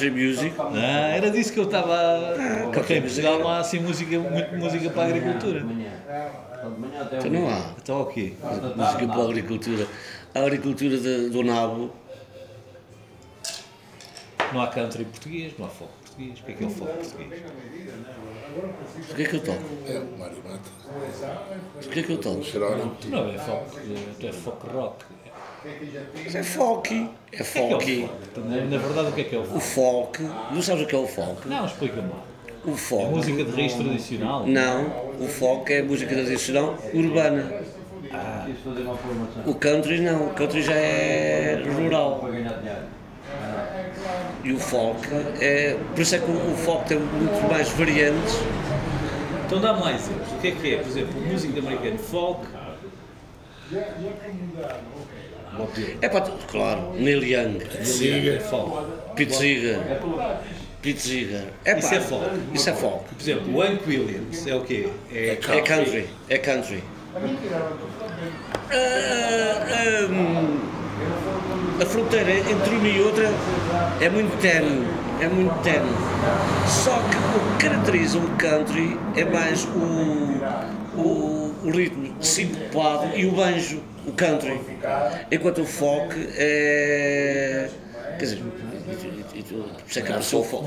Country 0.03 0.11
music. 0.11 0.55
Ah, 0.59 1.09
era 1.17 1.31
disso 1.31 1.53
que 1.53 1.61
eu 1.61 1.65
estava. 1.65 1.95
Ah, 1.95 2.71
Porque 2.73 2.95
em 2.95 3.03
Portugal 3.03 3.39
não 3.39 3.49
há 3.49 3.59
assim 3.59 3.79
música, 3.81 4.19
muito 4.19 4.55
música 4.57 4.91
para 4.91 5.03
a 5.03 5.07
agricultura. 5.07 5.65
Então 7.19 7.31
não 7.31 7.49
há. 7.49 7.75
Então 7.81 8.01
o 8.03 8.07
quê? 8.07 8.33
Música 8.77 9.07
para 9.07 9.21
a 9.23 9.25
agricultura. 9.25 9.87
A 10.35 10.39
agricultura 10.41 10.97
de- 10.99 11.29
do 11.31 11.43
nabo. 11.43 11.91
Não 14.53 14.61
há 14.61 14.67
country 14.69 15.05
português, 15.05 15.55
não 15.59 15.67
há 15.67 15.69
folk 15.69 15.93
português. 16.05 16.39
O 16.41 16.43
que 16.45 16.53
é 16.53 16.55
que 16.55 16.65
é 16.65 16.67
o 16.67 16.71
folk 16.71 16.93
português? 16.93 17.43
O 19.11 19.15
que 19.15 19.23
é 19.23 19.27
que 19.27 19.37
eu 19.37 19.41
toco? 19.41 19.63
É 19.89 19.99
o 19.99 20.19
Mário 20.19 20.37
Mata. 20.45 20.71
O 21.75 21.89
que 21.89 22.01
é 22.01 22.03
que 22.03 22.13
eu 22.13 22.19
toco? 22.19 22.43
Tu 23.01 23.09
não 23.09 23.29
é 23.31 23.39
folk, 23.39 23.81
tu 24.21 24.27
é 24.27 24.33
folk 24.33 24.67
rock. 24.69 25.05
Mas 26.25 26.35
é 26.35 26.43
folk. 26.43 26.95
É 27.33 27.37
é 27.37 27.41
é 27.41 27.45
folk. 27.45 27.71
folk? 27.71 28.11
Então, 28.31 28.45
Na 28.45 28.79
verdade, 28.79 29.09
o 29.09 29.13
que 29.13 29.21
é 29.21 29.25
que 29.25 29.35
é 29.37 29.39
o 29.39 29.43
O 29.43 29.61
folk? 29.61 30.23
folk. 30.23 30.55
Não 30.55 30.63
sabes 30.63 30.83
o 30.85 30.87
que 30.87 30.95
é 30.95 30.99
o 30.99 31.07
folk? 31.07 31.49
Não, 31.49 31.67
explica-me 31.67 32.09
lá. 32.09 32.25
O 32.65 32.73
É 32.73 32.77
folk. 32.77 33.15
música 33.15 33.45
de 33.45 33.51
raiz 33.53 33.75
tradicional? 33.75 34.47
Não, 34.47 34.87
o 35.21 35.29
folk 35.29 35.73
é 35.73 35.83
música 35.83 36.15
tradicional 36.15 36.77
urbana. 36.95 37.53
O 39.47 39.55
country 39.55 40.01
não, 40.01 40.27
o 40.27 40.31
country 40.35 40.63
já 40.63 40.75
é 40.75 41.63
rural. 41.77 42.29
E 44.45 44.53
o 44.53 44.59
folk 44.59 45.09
é. 45.41 45.77
Por 45.95 46.01
isso 46.03 46.15
é 46.17 46.19
que 46.19 46.31
o 46.31 46.53
o 46.53 46.57
folk 46.57 46.87
tem 46.87 46.99
muito 46.99 47.49
mais 47.51 47.69
variantes. 47.71 48.35
Então 49.47 49.61
dá 49.61 49.73
mais 49.75 50.03
exemplos. 50.03 50.33
O 50.33 50.39
que 50.39 50.49
é 50.49 50.51
que 50.51 50.75
é? 50.75 50.79
Por 50.79 50.89
exemplo, 50.89 51.21
música 51.21 51.59
americana 51.59 51.99
folk. 51.99 52.47
É 56.01 56.09
para 56.09 56.23
claro, 56.49 56.93
Neil 56.95 57.23
Young, 57.25 57.61
folk. 58.41 58.87
Pete 59.17 59.35
Seeger, 59.35 59.79
Pete 60.81 61.01
Seeger. 61.01 61.45
É 61.65 61.79
Isso 61.79 61.95
é 61.95 62.01
folk. 62.01 62.31
Isso 62.53 62.71
é 62.71 62.73
folk. 62.73 63.15
Por 63.15 63.21
exemplo, 63.23 63.55
o 63.55 63.63
Hank 63.63 63.87
Williams 63.87 64.47
é 64.47 64.55
o 64.55 64.63
quê? 64.63 64.89
É 65.13 65.29
É 65.31 65.61
country, 65.61 66.09
é 66.29 66.39
country. 66.39 66.83
Ah, 68.71 69.67
ah, 69.69 70.63
a 71.83 71.87
fronteira 71.87 72.31
entre 72.31 72.77
uma 72.77 72.89
e 72.89 73.01
outra 73.01 73.29
é 74.01 74.09
muito 74.09 74.37
tenue, 74.41 74.87
é 75.21 75.29
muito 75.29 75.55
tenue. 75.63 75.95
Só 76.67 76.97
que 76.97 77.17
o 77.17 77.57
que 77.59 77.67
caracteriza 77.67 78.19
um 78.19 78.37
country 78.37 78.99
é 79.17 79.25
mais 79.25 79.65
o, 79.65 81.01
o, 81.01 81.55
o 81.65 81.71
ritmo 81.71 82.15
sincopado 82.21 83.17
e 83.17 83.27
o 83.27 83.33
banjo, 83.33 83.83
o 84.05 84.13
country. 84.13 84.67
Enquanto 85.31 85.63
o 85.63 85.67
folk 85.67 86.15
é. 86.37 87.71
Quer 88.19 88.25
dizer, 88.25 88.47
e- 89.43 89.49
tu- 89.49 89.55
por 89.55 89.89
isso 89.89 89.99
é 89.99 90.03
que 90.03 90.09
apareceu 90.09 90.41
o 90.41 90.45
folk. 90.45 90.67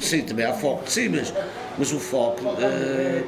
Sim, 0.00 0.22
também 0.22 0.44
há 0.46 0.52
folk, 0.52 0.90
sim, 0.90 1.08
mas, 1.08 1.32
mas 1.78 1.92
o 1.92 2.00
folk. 2.00 2.42
eh, 2.60 3.22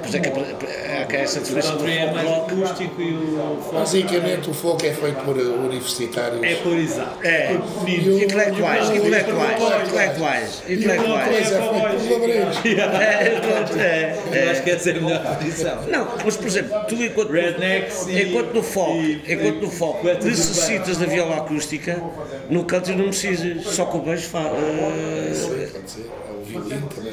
por 0.00 0.06
isso 0.08 0.16
é 0.16 0.20
que 0.20 0.28
há 0.28 1.04
cá 1.06 1.16
essa 1.18 1.40
O 1.40 1.42
diferença 1.42 1.72
do 1.72 1.76
country 1.78 1.98
é 1.98 2.12
mais 2.12 2.26
rock. 2.28 2.52
acústico 2.64 3.02
e 3.02 3.12
o 3.14 3.58
folk 3.62 3.74
Basicamente 3.76 4.50
o 4.50 4.54
folk 4.54 4.86
é 4.86 4.92
feito 4.94 5.24
por 5.24 5.36
uh, 5.36 5.54
universitários. 5.66 6.42
é 6.42 6.54
por 6.56 6.76
exato. 6.76 7.18
É, 7.26 7.52
intelectuais, 7.86 8.88
o- 8.88 8.94
intelectuais, 8.96 9.58
o- 9.60 9.62
intelectuais, 9.66 10.62
o 10.66 10.72
intelectuais. 10.72 12.64
é. 12.66 13.26
É, 13.26 13.40
pronto, 13.40 13.78
é, 13.78 14.16
Eu 14.26 14.34
é. 14.34 14.50
acho 14.50 14.62
que 14.62 14.70
essa 14.70 14.90
é 14.90 14.92
a 14.96 15.00
melhor 15.00 15.22
definição. 15.36 15.82
Não, 15.88 16.08
mas 16.24 16.36
por 16.36 16.46
exemplo, 16.46 16.80
tu 16.88 16.94
enquanto, 16.94 17.30
Rednecks 17.30 18.06
e- 18.08 18.22
enquanto 18.22 18.54
no 18.54 18.62
e- 18.96 19.22
enquanto 19.28 19.60
no 19.60 19.70
poetas 20.00 20.24
necessitas 20.24 20.96
da 20.96 21.06
viola 21.06 21.36
acústica, 21.36 22.00
no 22.48 22.64
country 22.64 22.94
não 22.96 23.06
precisas, 23.06 23.64
só 23.64 23.84
com 23.90 24.04
fa, 24.24 24.38
eh, 24.40 25.32
Pode 25.72 25.90
ser. 25.90 26.06
É 26.06 26.32
o 26.32 26.44
violino 26.44 26.88
também. 26.88 27.12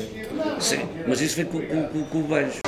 sim, 0.60 0.88
mas 1.08 1.22
isso 1.22 1.36
vem 1.36 1.46
com, 1.46 1.60
com, 1.60 1.88
com, 1.88 2.04
com 2.06 2.20
o 2.20 2.24
beijo. 2.24 2.60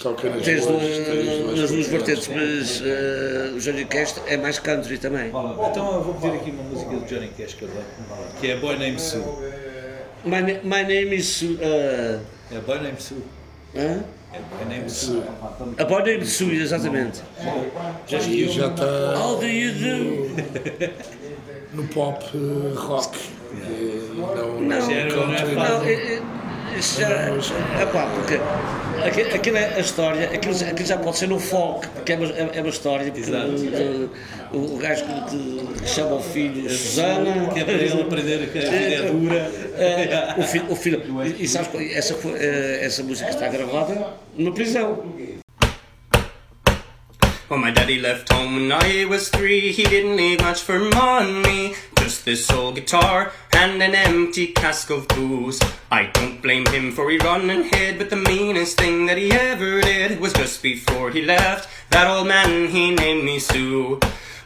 Toca 0.00 0.30
nas 0.30 0.42
Tens 0.44 0.66
duas, 0.66 0.82
nas 1.60 1.70
duas 1.70 1.86
vertentes. 1.86 2.28
mas 2.28 2.82
eh, 2.84 3.52
o 3.54 3.58
Johnny 3.60 3.84
Cash 3.84 4.14
é 4.26 4.36
mais 4.36 4.58
country 4.58 4.98
também. 4.98 5.28
Então 5.28 5.94
eu 5.94 6.02
vou 6.02 6.14
pedir 6.14 6.36
aqui 6.36 6.50
uma 6.50 6.62
música 6.64 6.90
do 6.90 7.04
Johnny 7.06 7.28
Cash 7.36 7.54
que 7.54 7.68
que 8.40 8.50
é 8.50 8.56
Boy 8.56 8.76
Named 8.78 9.00
Sue. 9.00 9.22
My, 10.24 10.42
my 10.64 10.82
name 10.84 11.14
is. 11.16 11.42
Uh, 11.42 12.20
É 12.52 12.58
Boy 12.66 12.78
Named 12.78 13.02
Sue. 13.02 13.22
hã? 13.76 14.02
É 14.32 14.38
Boy 14.38 14.64
Named 14.68 14.90
Sue. 14.92 15.22
A 15.78 15.84
Boy 15.84 16.02
Named 16.02 16.26
Sue, 16.26 16.60
exatamente. 16.62 17.20
Já 18.06 18.18
E 18.18 18.48
já 18.48 18.66
está 18.68 19.14
How 19.18 19.36
do 19.36 19.46
you 19.46 19.72
do? 19.72 20.30
no 21.76 21.86
pop 21.88 22.24
eh, 22.34 22.74
rock. 22.76 23.18
Não, 24.14 24.60
Não, 24.60 24.90
era- 24.90 25.14
não 25.14 25.32
é 25.34 25.36
country. 25.38 25.54
fácil. 25.54 25.78
Não, 25.78 25.84
é, 25.84 25.92
é, 25.92 26.22
isso 26.78 27.00
já. 27.00 27.08
É 27.10 27.86
pá, 27.92 28.08
porque 29.02 29.20
aqui- 29.22 29.34
aquilo 29.36 29.56
é 29.56 29.74
a 29.76 29.80
história, 29.80 30.24
aquilo, 30.32 30.54
já- 30.54 30.66
aquilo 30.68 30.88
já 30.88 30.96
pode 30.98 31.18
ser 31.18 31.26
no 31.28 31.38
folk, 31.38 31.86
porque 31.88 32.12
é 32.12 32.16
uma, 32.16 32.26
é 32.26 32.50
é 32.54 32.60
uma 32.60 32.68
história. 32.70 33.10
Porque, 33.12 34.08
o, 34.52 34.74
o 34.74 34.78
gajo 34.78 35.04
que, 35.04 35.88
chama 35.88 36.16
o 36.16 36.22
filho 36.22 36.68
Susana. 36.70 37.48
Que 37.52 37.60
é 37.60 37.64
para 37.64 37.74
ele 37.74 38.02
aprender 38.02 38.48
que 38.52 38.58
a 38.58 38.62
vida 38.62 38.74
é 38.94 39.02
dura. 39.10 39.50
Eh, 39.78 40.34
o 40.38 40.42
filho, 40.42 40.64
o 40.70 40.76
filho, 40.76 41.02
e, 41.24 41.44
e 41.44 41.48
sabes, 41.48 41.68
essa, 41.96 42.14
eh, 42.36 42.80
essa 42.82 43.02
música 43.02 43.30
está 43.30 43.48
gravada 43.48 44.06
na 44.36 44.50
prisão. 44.50 45.04
When 47.50 47.62
my 47.62 47.72
daddy 47.72 47.98
left 47.98 48.32
home 48.32 48.54
when 48.54 48.70
I 48.70 49.06
was 49.06 49.28
three, 49.28 49.72
he 49.72 49.82
didn't 49.82 50.14
leave 50.14 50.40
much 50.40 50.60
for 50.62 50.78
money. 50.78 51.74
Just 51.98 52.24
this 52.24 52.48
old 52.48 52.76
guitar 52.76 53.32
and 53.52 53.82
an 53.82 53.92
empty 53.92 54.46
cask 54.52 54.88
of 54.88 55.08
booze. 55.08 55.58
I 55.90 56.06
don't 56.14 56.40
blame 56.40 56.64
him 56.66 56.92
for 56.92 57.10
he 57.10 57.18
run 57.18 57.50
and 57.50 57.64
hid, 57.64 57.98
but 57.98 58.08
the 58.08 58.14
meanest 58.14 58.78
thing 58.78 59.06
that 59.06 59.18
he 59.18 59.32
ever 59.32 59.80
did 59.80 60.20
was 60.20 60.32
just 60.32 60.62
before 60.62 61.10
he 61.10 61.22
left. 61.22 61.68
That 61.90 62.06
old 62.06 62.28
man, 62.28 62.68
he 62.68 62.94
named 62.94 63.24
me 63.24 63.40
Sue. 63.40 63.98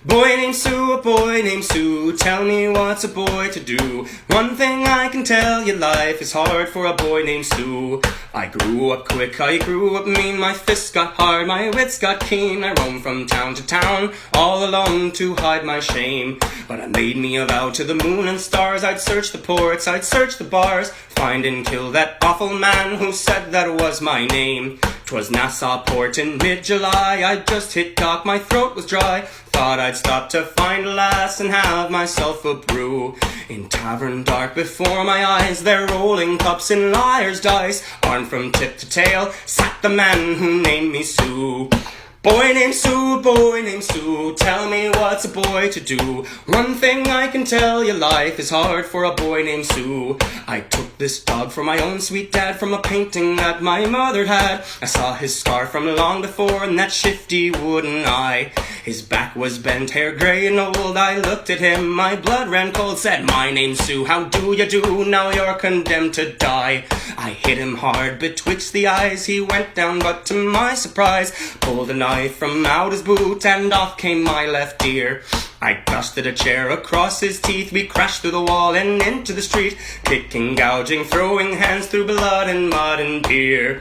Boy 0.07 0.37
named 0.37 0.55
Sue, 0.55 0.93
a 0.93 1.01
boy 1.01 1.41
named 1.41 1.65
Sue, 1.65 2.15
tell 2.19 2.45
me 2.45 2.69
what's 2.69 3.05
a 3.05 3.09
boy 3.09 3.49
to 3.49 3.59
do? 3.59 4.07
One 4.27 4.55
thing 4.55 4.87
I 4.87 5.09
can 5.09 5.25
tell 5.25 5.67
you, 5.67 5.75
life 5.77 6.21
is 6.21 6.31
hard 6.31 6.69
for 6.69 6.85
a 6.85 6.93
boy 6.93 7.23
named 7.23 7.47
Sue. 7.47 8.03
I 8.35 8.49
grew 8.49 8.91
up 8.91 9.09
quick, 9.09 9.41
I 9.41 9.57
grew 9.57 9.97
up 9.97 10.07
mean, 10.07 10.39
my 10.39 10.53
fists 10.53 10.91
got 10.91 11.15
hard, 11.15 11.47
my 11.47 11.71
wits 11.71 11.99
got 11.99 12.21
keen. 12.21 12.65
I 12.65 12.75
roamed 12.75 13.03
from 13.03 13.27
town 13.27 13.55
to 13.55 13.67
town, 13.67 14.13
all 14.35 14.69
alone 14.69 15.11
to 15.13 15.37
hide 15.37 15.65
my 15.65 15.81
shame. 15.81 16.39
But 16.69 16.83
I 16.83 16.87
made 16.89 17.17
me 17.17 17.37
a 17.37 17.47
vow 17.47 17.71
to 17.71 17.83
the 17.83 17.95
moon 17.95 18.29
and 18.29 18.39
stars, 18.39 18.85
I'd 18.85 19.01
search 19.01 19.33
the 19.33 19.39
ports, 19.39 19.89
I'd 19.89 20.05
search 20.05 20.37
the 20.37 20.45
bars, 20.45 20.91
find 20.91 21.47
and 21.47 21.65
kill 21.65 21.91
that 21.93 22.19
awful 22.21 22.53
man 22.53 22.97
who 22.97 23.11
said 23.11 23.53
that 23.53 23.81
was 23.81 24.03
my 24.03 24.27
name. 24.27 24.81
'Twas 25.07 25.31
Nassau 25.31 25.83
Port 25.85 26.17
in 26.17 26.39
mid-July, 26.39 27.23
I'd 27.25 27.47
just 27.47 27.75
hit 27.75 27.95
dock, 27.95 28.25
my 28.25 28.39
throat 28.39 28.75
was 28.75 28.87
dry. 28.87 29.21
Thought 29.53 29.79
I'd 29.79 29.94
stop 29.95 30.29
to 30.31 30.45
find 30.45 30.87
a 30.87 30.93
lass 30.93 31.41
and 31.41 31.51
have 31.51 31.91
myself 31.91 32.45
a 32.45 32.55
brew. 32.55 33.17
In 33.49 33.69
tavern 33.69 34.25
dark 34.25 34.55
before 34.55 35.05
my 35.05 35.25
eyes, 35.25 35.63
there 35.63 35.87
rolling 35.87 36.39
cups 36.39 36.71
and 36.71 36.93
liar's 36.93 37.41
dice. 37.41 37.85
Armed 38.03 38.29
from 38.29 38.53
tip 38.53 38.77
to 38.79 38.89
tail, 38.89 39.33
sat 39.47 39.77
the 39.83 39.89
man 39.89 40.35
who 40.35 40.61
named 40.63 40.93
me 40.93 41.03
Sue. 41.03 41.69
Boy 42.25 42.55
named 42.55 42.75
Sue, 42.75 43.21
boy 43.21 43.61
named 43.61 43.85
Sue, 43.85 44.35
tell 44.37 44.67
me 44.71 44.89
what's 44.89 45.27
a 45.27 45.29
boy 45.29 45.69
to 45.71 45.79
do? 45.79 46.25
One 46.47 46.73
thing 46.73 47.07
I 47.07 47.27
can 47.29 47.45
tell 47.45 47.85
you, 47.85 47.93
life 47.93 48.39
is 48.39 48.49
hard 48.49 48.87
for 48.87 49.05
a 49.05 49.15
boy 49.15 49.43
named 49.43 49.67
Sue. 49.67 50.17
I 50.49 50.61
took 50.61 50.97
this 50.97 51.23
dog 51.23 51.53
from 51.53 51.67
my 51.67 51.79
own 51.83 52.01
sweet 52.01 52.33
dad 52.33 52.59
from 52.59 52.73
a 52.73 52.81
painting 52.81 53.37
that 53.37 53.63
my 53.63 53.85
mother 53.85 54.25
had. 54.25 54.65
I 54.81 54.87
saw 54.87 55.15
his 55.15 55.39
scar 55.39 55.67
from 55.67 55.85
long 55.97 56.23
before 56.23 56.65
and 56.65 56.79
that 56.79 56.93
shifty 56.93 57.51
wooden 57.51 58.07
eye. 58.07 58.53
His 58.85 59.03
back 59.03 59.37
was 59.37 59.59
bent, 59.59 59.91
hair 59.91 60.17
grey 60.17 60.47
and 60.47 60.59
old. 60.59 60.97
I 60.97 61.19
looked 61.19 61.51
at 61.51 61.61
him, 61.61 61.91
my 61.91 62.17
blood 62.17 62.49
ran 62.49 62.73
cold, 62.73 62.99
said, 62.99 63.27
My 63.27 63.51
name's 63.51 63.81
Sue, 63.81 64.07
how 64.07 64.25
do 64.25 64.55
you 64.55 64.67
do? 64.67 65.05
Now 65.05 65.31
you're 65.31 65.57
condemned 65.57 66.15
to 66.15 66.33
die. 66.33 66.85
I 67.17 67.31
hit 67.31 67.59
him 67.59 67.77
hard 67.77 68.19
betwixt 68.19 68.73
the 68.73 68.87
eyes, 68.87 69.27
he 69.27 69.41
went 69.41 69.75
down, 69.75 69.99
but 69.99 70.27
to 70.27 70.35
my 70.35 70.75
surprise, 70.75 71.33
pulled 71.61 71.91
a 71.91 71.95
from 72.29 72.65
out 72.65 72.93
his 72.93 73.03
boot 73.03 73.45
and 73.45 73.73
off 73.73 73.99
came 73.99 74.23
my 74.23 74.47
left 74.47 74.85
ear. 74.85 75.23
I 75.61 75.83
dusted 75.85 76.27
a 76.27 76.33
chair 76.33 76.71
across 76.71 77.19
his 77.19 77.41
teeth, 77.41 77.73
we 77.73 77.87
crashed 77.87 78.23
through 78.23 78.31
the 78.31 78.41
wall 78.41 78.77
and 78.77 79.03
into 79.03 79.33
the 79.33 79.43
street, 79.43 79.77
kicking, 80.05 80.55
gouging, 80.55 81.05
throwing 81.05 81.55
hands 81.55 81.87
through 81.87 82.07
blood 82.07 82.49
and 82.49 82.71
mud 82.71 83.01
and 83.01 83.27
beer. 83.27 83.81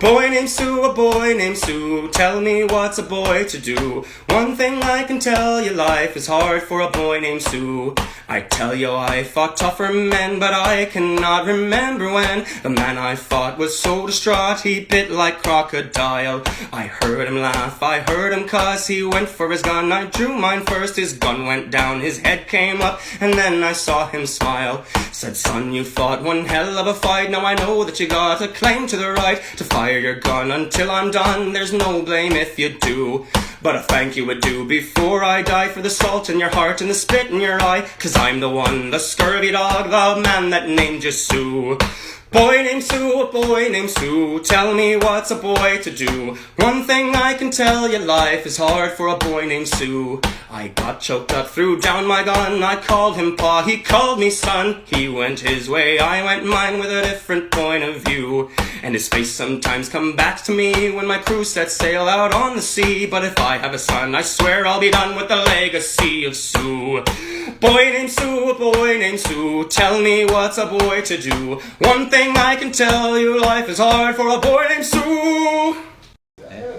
Boy 0.00 0.30
named 0.30 0.48
Sue, 0.48 0.82
a 0.82 0.94
boy 0.94 1.34
named 1.34 1.58
Sue, 1.58 2.08
tell 2.08 2.40
me 2.40 2.64
what's 2.64 2.96
a 2.96 3.02
boy 3.02 3.44
to 3.44 3.58
do? 3.58 4.06
One 4.30 4.56
thing 4.56 4.82
I 4.82 5.02
can 5.04 5.18
tell 5.18 5.60
you, 5.60 5.72
life 5.72 6.16
is 6.16 6.26
hard 6.26 6.62
for 6.62 6.80
a 6.80 6.90
boy 6.90 7.20
named 7.20 7.42
Sue. 7.42 7.94
I 8.26 8.40
tell 8.40 8.74
you 8.74 8.92
I 8.92 9.24
fought 9.24 9.58
tougher 9.58 9.92
men, 9.92 10.38
but 10.38 10.54
I 10.54 10.86
cannot 10.86 11.44
remember 11.44 12.10
when 12.10 12.46
the 12.62 12.70
man 12.70 12.96
I 12.96 13.14
fought 13.14 13.58
was 13.58 13.78
so 13.78 14.06
distraught 14.06 14.60
he 14.60 14.80
bit 14.80 15.10
like 15.10 15.42
crocodile. 15.42 16.44
I 16.72 16.86
heard 16.86 17.28
him 17.28 17.42
laugh, 17.42 17.82
I 17.82 17.98
heard 18.00 18.32
him 18.32 18.48
cuss, 18.48 18.86
he 18.86 19.02
went 19.02 19.28
for 19.28 19.50
his 19.50 19.60
gun, 19.60 19.92
I 19.92 20.06
drew 20.06 20.32
mine 20.32 20.64
first, 20.64 20.96
his 20.96 21.12
gun 21.12 21.44
went 21.44 21.70
down, 21.70 22.00
his 22.00 22.18
head 22.18 22.48
came 22.48 22.80
up, 22.80 23.00
and 23.20 23.34
then 23.34 23.62
I 23.62 23.74
saw 23.74 24.08
him 24.08 24.24
smile. 24.24 24.84
Said, 25.12 25.36
son, 25.36 25.72
you 25.74 25.84
fought 25.84 26.22
one 26.22 26.46
hell 26.46 26.78
of 26.78 26.86
a 26.86 26.94
fight, 26.94 27.30
now 27.30 27.44
I 27.44 27.54
know 27.54 27.84
that 27.84 28.00
you 28.00 28.06
got 28.08 28.40
a 28.40 28.48
claim 28.48 28.86
to 28.86 28.96
the 28.96 29.12
right 29.12 29.42
to 29.56 29.64
fire 29.90 29.98
your 29.98 30.14
gun 30.14 30.52
until 30.52 30.88
I'm 30.88 31.10
done, 31.10 31.52
there's 31.52 31.72
no 31.72 32.02
blame 32.02 32.34
if 32.34 32.60
you 32.60 32.68
do. 32.78 33.26
But 33.60 33.74
a 33.74 33.80
thank 33.80 34.16
you 34.16 34.24
would 34.24 34.40
do 34.40 34.64
before 34.64 35.24
I 35.24 35.42
die 35.42 35.66
for 35.66 35.82
the 35.82 35.90
salt 35.90 36.30
in 36.30 36.38
your 36.38 36.50
heart 36.50 36.80
and 36.80 36.88
the 36.88 36.94
spit 36.94 37.28
in 37.32 37.40
your 37.40 37.60
eye. 37.60 37.88
Cause 37.98 38.16
I'm 38.16 38.38
the 38.38 38.48
one, 38.48 38.90
the 38.90 39.00
scurvy 39.00 39.50
dog, 39.50 39.90
the 39.90 40.20
man 40.22 40.50
that 40.50 40.68
named 40.68 41.02
you 41.02 41.10
Sue. 41.10 41.76
Boy 42.32 42.62
named 42.62 42.84
Sue, 42.84 43.22
a 43.22 43.32
boy 43.32 43.68
named 43.70 43.90
Sue, 43.90 44.38
tell 44.44 44.72
me 44.72 44.94
what's 44.94 45.32
a 45.32 45.34
boy 45.34 45.78
to 45.82 45.90
do? 45.90 46.36
One 46.56 46.84
thing 46.84 47.16
I 47.16 47.34
can 47.34 47.50
tell 47.50 47.90
you, 47.90 47.98
life 47.98 48.46
is 48.46 48.56
hard 48.56 48.92
for 48.92 49.08
a 49.08 49.16
boy 49.16 49.46
named 49.46 49.66
Sue. 49.66 50.20
I 50.48 50.68
got 50.68 51.00
choked 51.00 51.32
up, 51.32 51.48
threw 51.48 51.80
down 51.80 52.06
my 52.06 52.22
gun, 52.22 52.62
I 52.62 52.76
called 52.76 53.16
him 53.16 53.36
pa, 53.36 53.64
he 53.64 53.78
called 53.78 54.20
me 54.20 54.30
son. 54.30 54.82
He 54.86 55.08
went 55.08 55.40
his 55.40 55.68
way, 55.68 55.98
I 55.98 56.22
went 56.24 56.46
mine 56.46 56.78
with 56.78 56.90
a 56.90 57.02
different 57.02 57.50
point 57.50 57.82
of 57.82 58.04
view. 58.04 58.50
And 58.82 58.94
his 58.94 59.08
face 59.08 59.30
sometimes 59.30 59.88
come 59.88 60.14
back 60.14 60.42
to 60.44 60.52
me 60.52 60.92
when 60.92 61.06
my 61.06 61.18
crew 61.18 61.42
sets 61.44 61.74
sail 61.74 62.08
out 62.08 62.32
on 62.32 62.54
the 62.54 62.62
sea. 62.62 63.06
But 63.06 63.24
if 63.24 63.38
I 63.38 63.58
have 63.58 63.74
a 63.74 63.78
son, 63.78 64.14
I 64.14 64.22
swear 64.22 64.66
I'll 64.66 64.80
be 64.80 64.90
done 64.90 65.16
with 65.16 65.28
the 65.28 65.36
legacy 65.36 66.24
of 66.24 66.36
Sue. 66.36 67.02
Boy 67.60 67.90
named 67.92 68.10
Sue, 68.10 68.50
a 68.50 68.54
boy 68.58 68.96
named 68.98 69.20
Sue, 69.20 69.68
tell 69.68 70.00
me 70.00 70.24
what's 70.24 70.56
a 70.56 70.66
boy 70.66 71.02
to 71.02 71.20
do? 71.20 71.60
One 71.80 72.08
thing 72.08 72.19
I 72.28 72.56
can 72.56 72.70
tell 72.70 73.18
you, 73.18 73.40
life 73.40 73.68
is 73.68 73.78
hard 73.78 74.14
for 74.16 74.28
a 74.28 74.38
boy 74.38 74.66
named 74.68 74.84
Sue. 74.84 75.76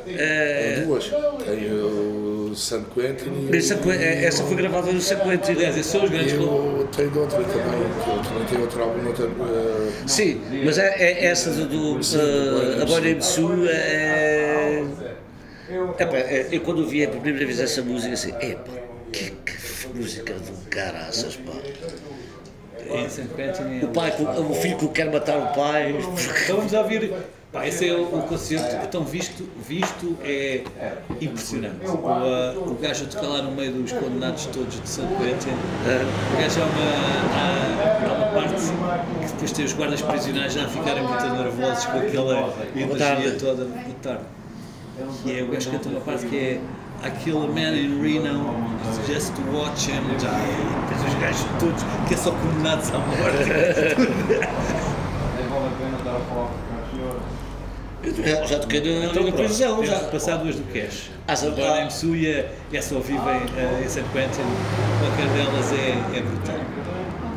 Tem 0.06 0.86
duas. 0.86 1.10
Tem 1.44 1.72
o 1.72 2.54
San 2.56 2.84
Quentin 2.84 3.50
e 3.52 3.58
Essa, 3.58 3.80
eh, 3.90 4.26
essa 4.26 4.44
foi 4.44 4.56
gravada 4.56 4.92
no 4.92 5.02
San 5.02 5.18
Quentin. 5.20 5.54
Aliás, 5.54 5.78
esses 5.78 5.92
são 5.92 6.04
os 6.04 6.10
grandes 6.12 6.34
e 6.34 6.38
o, 6.38 6.88
tem 6.96 7.10
de 7.10 7.18
outra 7.18 7.40
também, 7.44 7.82
eu 7.82 8.22
também 8.24 8.46
tem 8.46 8.62
outro 8.62 8.84
álbum, 8.84 9.08
outra, 9.08 9.26
eh, 9.26 9.92
Sim, 10.06 10.42
mas 10.64 10.78
é, 10.78 10.90
é 11.02 11.26
essa 11.26 11.50
do, 11.52 11.66
do 11.68 12.00
eh, 12.00 12.82
A 12.82 12.86
Boy 12.86 13.02
Named 13.02 13.26
Sue 13.26 13.68
é. 13.68 14.84
Epá, 15.98 16.18
é, 16.18 16.48
eu 16.52 16.62
quando 16.62 16.86
vi 16.86 17.06
a 17.06 17.08
primeira 17.08 17.46
vez 17.46 17.60
essa 17.60 17.82
música 17.82 18.14
assim, 18.14 18.30
epá, 18.42 18.74
que, 19.12 19.32
que 19.32 19.88
música 19.96 20.34
do 20.34 20.70
caraças, 20.70 21.36
pá. 21.38 21.54
Quentin. 23.36 23.86
O, 23.86 23.88
pai, 23.90 24.12
com- 24.12 24.52
o 24.52 24.54
filho 24.56 24.78
que 24.78 24.88
quer 24.90 25.12
matar 25.12 25.38
o 25.38 25.48
pai. 25.56 25.96
Então 26.44 26.58
vamos 26.58 26.74
a 26.74 26.82
ouvir. 26.82 27.14
Pá, 27.52 27.68
esse 27.68 27.90
é 27.90 27.94
o, 27.94 28.04
o 28.04 28.22
concerto, 28.22 28.78
então 28.86 29.04
visto, 29.04 29.44
visto 29.68 30.16
é 30.24 30.62
impressionante. 31.20 31.86
O, 31.86 32.08
ah, 32.08 32.54
o 32.56 32.76
gajo 32.76 33.04
a 33.04 33.08
tocar 33.08 33.28
lá 33.28 33.42
no 33.42 33.52
meio 33.52 33.74
dos 33.74 33.92
condenados 33.92 34.46
todos 34.46 34.80
de 34.82 34.88
San 34.88 35.06
Quentin, 35.08 35.50
o 35.52 36.42
gajo 36.42 36.62
há 36.62 36.66
uma, 36.66 36.82
há, 37.36 38.10
há 38.10 38.14
uma 38.14 38.42
parte 38.42 38.62
que 39.20 39.32
depois 39.34 39.52
tem 39.52 39.66
os 39.66 39.74
guardas 39.74 40.02
prisionais 40.02 40.54
já 40.54 40.64
a 40.64 40.70
ficarem 40.70 41.04
muito 41.04 41.26
nervosos 41.26 41.86
com 41.88 41.98
aquela 41.98 42.54
energia 42.74 43.32
toda 43.38 43.66
da 43.66 43.82
tarde. 44.02 44.24
E 45.26 45.38
é 45.40 45.44
o 45.44 45.48
gajo 45.48 45.70
que 45.72 45.76
canta 45.78 45.90
uma 45.90 46.00
parte 46.02 46.26
que 46.28 46.38
é 46.38 46.60
I 47.04 47.10
kill 47.24 47.44
a 47.44 47.48
man 47.48 47.74
in 47.76 48.00
Reno 48.02 48.54
just 49.08 49.34
to 49.36 49.42
watch 49.52 49.88
him 49.88 50.04
die. 50.20 50.56
Depois 50.90 51.14
os 51.14 51.20
gajos 51.20 51.46
todos 51.60 51.84
que 52.08 52.16
são 52.16 52.34
condenados 52.36 52.90
à 52.92 53.00
morte. 53.00 54.52
Eu 58.04 58.48
já 58.48 58.58
toquei 58.60 58.82
na, 58.82 59.06
Então, 59.06 59.24
na 59.24 59.32
prisão, 59.32 59.86
já. 59.86 59.96
de 59.96 60.06
passar 60.12 60.38
duas 60.38 60.56
do 60.56 60.64
Cash. 60.74 61.12
Ah, 61.28 61.34
A 61.34 61.36
sabe- 61.36 61.56
Boy 61.56 61.66
Named 61.70 61.94
Sue 61.94 62.18
e 62.24 62.40
a- 62.40 62.46
essa 62.74 62.96
ao 62.96 63.02
vivo 63.02 63.30
em, 63.30 63.34
eh, 63.60 63.84
em 63.86 63.88
San 63.90 64.02
Quentin, 64.12 64.42
qualquer 65.00 65.28
delas 65.36 65.72
é, 65.72 66.18
é 66.18 66.22
brutal. 66.22 66.56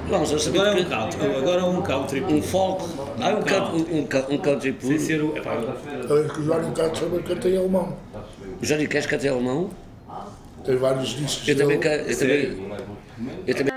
Vamos, 0.09 0.31
eu 0.33 0.39
sabia 0.39 0.61
Agora 0.63 0.79
é 0.79 0.81
um 0.81 0.85
que- 0.85 0.91
country, 0.91 1.37
agora 1.37 1.61
é 1.61 1.65
um 1.65 1.83
country. 1.83 2.25
Um 2.25 2.43
folk. 2.43 2.85
Ah, 3.21 3.29
um, 3.31 3.43
country, 3.43 3.87
um, 3.99 4.07
ca- 4.07 4.25
um 4.31 4.39
country 4.39 4.73
puro. 4.73 4.89
Sem 4.89 4.99
ser 5.07 5.23
o. 5.23 5.37
Epá, 5.37 5.57
Talvez 6.09 6.33
que 6.33 6.41
o 6.41 6.43
Johnny 6.45 6.71
Cates 6.75 7.01
também 7.01 7.23
canta 7.23 7.49
em 7.49 7.57
alemão. 7.59 7.83
O 7.83 7.89
Johnny 7.89 7.97
Cash 8.89 9.07
canta 9.07 9.27
em 9.27 9.31
alemão? 9.31 9.71
Tem 10.65 10.77
vários 10.77 11.11
discos 11.11 11.47
Eu 11.47 11.57
também, 11.57 11.77
eu 11.77 12.19
também, 12.19 12.57
eu 13.47 13.55
também 13.55 13.75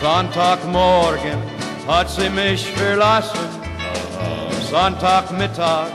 Sonntagmorgen 0.00 1.36
hat 1.88 2.08
sie 2.08 2.30
mich 2.30 2.64
verlassen. 2.76 3.40
Sonntagmittag 4.70 5.90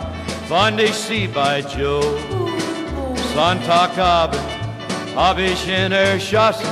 fand 0.50 0.80
ich 0.82 0.94
sie 0.94 1.28
bei 1.28 1.62
Joe. 1.62 2.04
Sonntagabend 3.34 4.44
hab 5.16 5.40
ich 5.40 5.66
ihn 5.68 5.94
erschossen. 5.94 6.68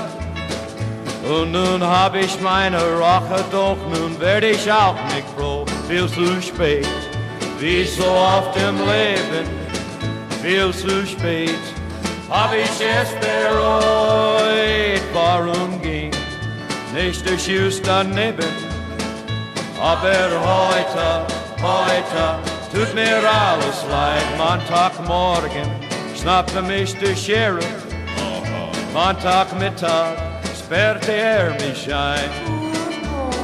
Und 1.24 1.54
nun 1.54 1.82
hab 1.82 2.16
ich 2.16 2.42
meine 2.42 2.78
Rache, 3.00 3.46
doch 3.50 3.78
nun 3.94 4.20
werd 4.20 4.44
ich 4.44 4.70
auch 4.70 4.96
nicht 5.16 5.28
froh. 5.38 5.66
Viel 5.88 6.10
zu 6.10 6.42
spät, 6.42 6.86
wie 7.62 7.86
so 7.86 8.04
oft 8.04 8.58
im 8.58 8.78
Leben, 8.78 9.48
viel 10.42 10.74
zu 10.74 11.06
spät. 11.06 11.64
Hab 12.28 12.52
ich 12.56 12.64
es 12.64 13.10
bereut, 13.20 15.04
warum 15.14 15.80
ging 15.82 16.12
nicht 16.96 17.24
der 17.24 17.38
Schuss 17.38 17.80
daneben? 17.84 18.50
Aber 19.80 20.28
heute, 20.52 21.28
heute 21.62 22.40
tut 22.74 22.96
mir 22.96 23.18
alles 23.18 23.86
leid. 23.92 24.26
Montagmorgen 24.40 25.70
schnappte 26.20 26.64
mich 26.64 26.98
der 26.98 27.16
Sheriff. 27.16 27.86
Montagmittag 28.92 30.16
sperrte 30.58 31.12
er 31.12 31.52
mich 31.52 31.94
ein. 31.94 32.32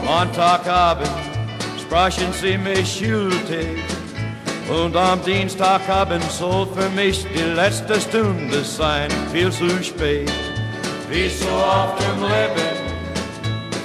Montagabend 0.03 1.11
sprachen 1.79 2.33
sie 2.33 2.57
mich 2.57 2.99
schuldig. 2.99 3.96
Und 4.69 4.95
am 4.95 5.23
Dienstagabend 5.23 6.29
soll 6.31 6.67
für 6.75 6.89
mich 6.89 7.25
die 7.33 7.55
letzte 7.55 7.99
Stunde 8.01 8.63
sein. 8.63 9.09
Viel 9.31 9.51
zu 9.51 9.69
spät, 9.83 10.31
wie 11.09 11.29
so 11.29 11.47
oft 11.47 12.03
im 12.03 12.23
Leben 12.23 12.87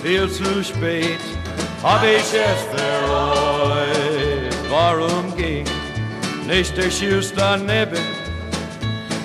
viel 0.02 0.28
zu 0.28 0.64
spät 0.64 1.20
hab 1.82 2.02
ich 2.02 2.34
es 2.34 2.62
bereut. 2.74 4.54
Warum 4.68 5.34
ging 5.36 5.64
nicht 6.46 6.76
der 6.76 6.90
Schuss 6.90 7.32
daneben? 7.34 8.04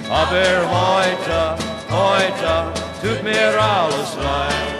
Aber 0.10 0.58
heute, 0.72 1.55
heute 1.89 2.72
tut 3.01 3.24
mir 3.24 3.60
alles 3.60 4.16
leid. 4.24 4.78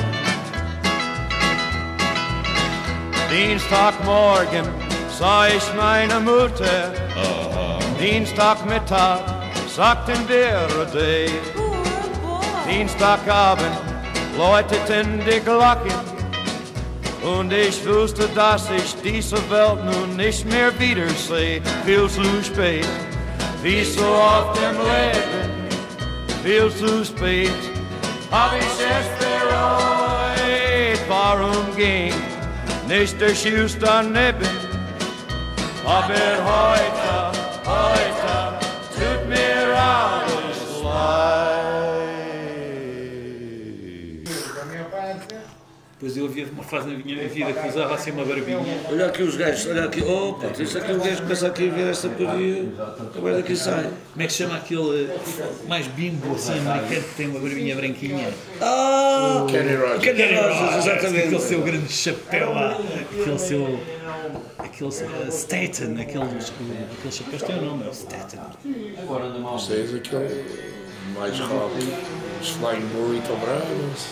Dienstagmorgen 3.30 4.87
sah 5.18 5.48
ich 5.48 5.74
meine 5.76 6.20
Mutter. 6.20 6.94
Dienstagmittag 8.00 9.20
sagten 9.68 10.28
wir 10.28 10.68
Ade. 10.82 11.30
Dienstagabend 12.70 13.78
läuteten 14.38 15.22
die 15.26 15.40
Glocken 15.40 15.96
und 17.24 17.52
ich 17.52 17.86
wusste, 17.88 18.28
dass 18.36 18.70
ich 18.70 18.96
diese 19.04 19.38
Welt 19.50 19.84
nun 19.86 20.16
nicht 20.16 20.46
mehr 20.46 20.72
wiedersehe. 20.80 21.62
Viel 21.86 22.08
zu 22.10 22.44
spät, 22.44 22.88
wie 23.64 23.84
so 23.84 24.06
oft 24.06 24.60
im 24.70 24.78
Leben, 24.92 25.50
viel 26.44 26.70
zu 26.72 27.04
spät, 27.06 27.62
hab 28.32 28.54
ich 28.54 28.66
es 28.66 29.08
bereut. 29.20 29.98
Warum 31.10 31.76
ging 31.78 32.14
nicht 32.88 33.20
der 33.20 33.34
Schuss 33.34 33.78
daneben? 33.80 34.67
Aber 35.90 36.14
heute, 36.44 37.32
heute 37.66 38.60
tut 38.94 39.22
mir 39.30 39.74
alles 39.74 40.60
leid. 40.84 41.48
Depois 45.94 46.18
eu 46.18 46.26
havia 46.26 46.46
uma 46.52 46.64
fase 46.64 46.90
na 46.90 46.98
minha 46.98 47.28
vida 47.30 47.54
que 47.54 47.68
usava 47.70 47.96
assim 47.96 48.12
uma 48.12 48.26
barbinha. 48.26 48.60
Olha 48.92 49.06
aqui 49.06 49.24
os 49.24 49.38
gajos, 49.38 49.66
olha 49.68 49.86
aqui, 49.86 50.04
oh, 50.04 50.38
isso 50.62 50.78
aqui 50.78 50.92
o 50.92 51.00
gajo 51.00 51.22
começa 51.24 51.48
aqui 51.48 51.70
a 51.70 51.72
ver 51.72 51.88
esta 51.90 52.10
porcaria, 52.10 52.66
agora 53.16 53.38
daqui 53.38 53.56
sai. 53.56 53.90
Como 54.12 54.22
é 54.22 54.28
que 54.28 54.34
se 54.34 54.44
chama 54.44 54.58
aquele 54.58 55.10
mais 55.70 55.88
bimbo 55.88 56.36
assim 56.36 56.60
americano 56.60 57.02
que 57.02 57.16
tem 57.16 57.28
uma 57.28 57.40
barbinha 57.40 57.76
branquinha? 57.78 58.28
Ah! 58.62 59.46
Kenny 59.50 59.76
Rogers. 59.76 60.04
Kenny 60.04 60.36
Rogers, 60.36 60.86
exatamente. 60.86 61.28
Aquele 61.28 61.40
seu 61.40 61.62
grande 61.62 61.94
chapéu 61.94 62.54
lá, 62.54 62.78
aquele 63.22 63.40
seu. 63.40 63.80
Aquele 64.68 64.90
uh, 64.90 65.32
Staten, 65.32 66.02
aquele, 66.02 66.24
aquele 66.24 67.12
chapéu 67.12 67.40
tem 67.40 67.58
o 67.58 67.62
nome, 67.62 67.86
é 67.86 67.90
o 67.90 67.94
Staten. 67.94 68.40
Vocês 69.52 69.94
aquele 69.96 70.46
mais. 71.16 71.40
Os 72.42 72.50
Flying 72.50 72.86
Burrito 72.88 73.36
Brothers. 73.38 74.08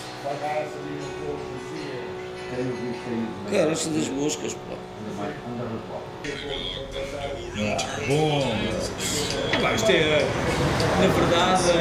Cara, 3.50 3.72
esta 3.72 3.90
das 3.90 4.08
moscas, 4.08 4.54
pô. 4.54 4.76
Bom! 8.08 8.56
Pá, 9.60 9.72
isto 9.74 9.90
é, 9.90 10.26
na 11.00 11.06
verdade, 11.06 11.72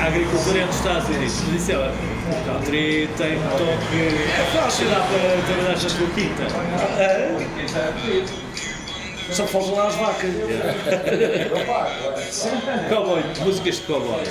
a 0.00 0.06
agricultura 0.06 0.60
é 0.60 0.66
nos 0.66 0.76
Estados 0.76 1.08
Unidos. 1.08 1.40
Mas 1.48 1.62
isso 1.62 1.72
é, 1.72 1.76
o 1.76 2.44
country 2.46 3.08
tem 3.16 3.36
um 3.36 3.42
toque. 3.50 4.00
É 4.38 4.44
fácil, 4.56 4.88
dá 4.88 5.00
para 5.00 5.42
trabalhar 5.46 5.72
na 5.72 5.88
tua 5.88 6.08
quinta. 6.14 6.44
Só 9.32 9.46
faltam 9.46 9.74
lá 9.74 9.86
as 9.88 9.94
vacas. 9.94 10.30
cowboy, 12.88 13.22
músicas 13.44 13.76
de 13.76 13.82
cowboy. 13.82 14.24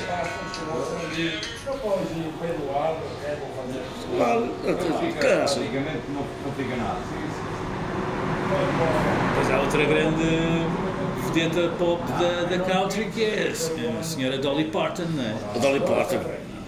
Claro, 4.18 4.50
cara, 5.20 5.46
Pois 9.36 9.52
há 9.52 9.60
outra 9.60 9.86
grande 9.86 10.66
vedeta 11.32 11.70
pop 11.78 12.02
da, 12.14 12.44
da 12.46 12.64
country 12.64 13.06
que 13.06 13.24
é 13.24 13.52
a 14.00 14.04
senhora 14.04 14.38
Dolly 14.38 14.66
Parton, 14.66 15.06
não 15.16 15.24
é? 15.24 15.36
A 15.56 15.60
Dolly 15.60 15.80
Parton. 15.82 16.20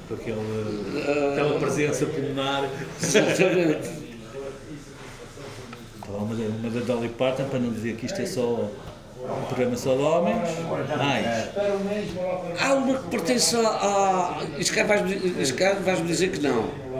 Com 0.07 0.13
aquele, 0.13 1.31
aquela 1.33 1.59
presença 1.59 2.05
pulmonar. 2.05 2.69
Exatamente. 3.01 3.89
Uma 6.07 6.35
da, 6.35 6.43
uma 6.43 6.69
da 6.69 6.79
Dolly 6.81 7.09
Parton, 7.09 7.45
para 7.45 7.59
não 7.59 7.71
dizer 7.71 7.95
que 7.95 8.05
isto 8.05 8.21
é 8.21 8.25
só 8.25 8.69
um 9.23 9.45
programa 9.47 9.77
só 9.77 9.95
de 9.95 10.01
homens. 10.01 10.49
Mais. 10.97 11.49
Há 12.61 12.73
uma 12.73 12.97
que 12.97 13.07
pertence 13.09 13.55
a. 13.55 14.41
cá 14.73 14.83
vais-me 14.83 15.41
isto 15.41 15.55
cá 15.55 15.73
vais-me 15.73 16.07
dizer 16.07 16.31
que 16.31 16.39
não. 16.41 16.90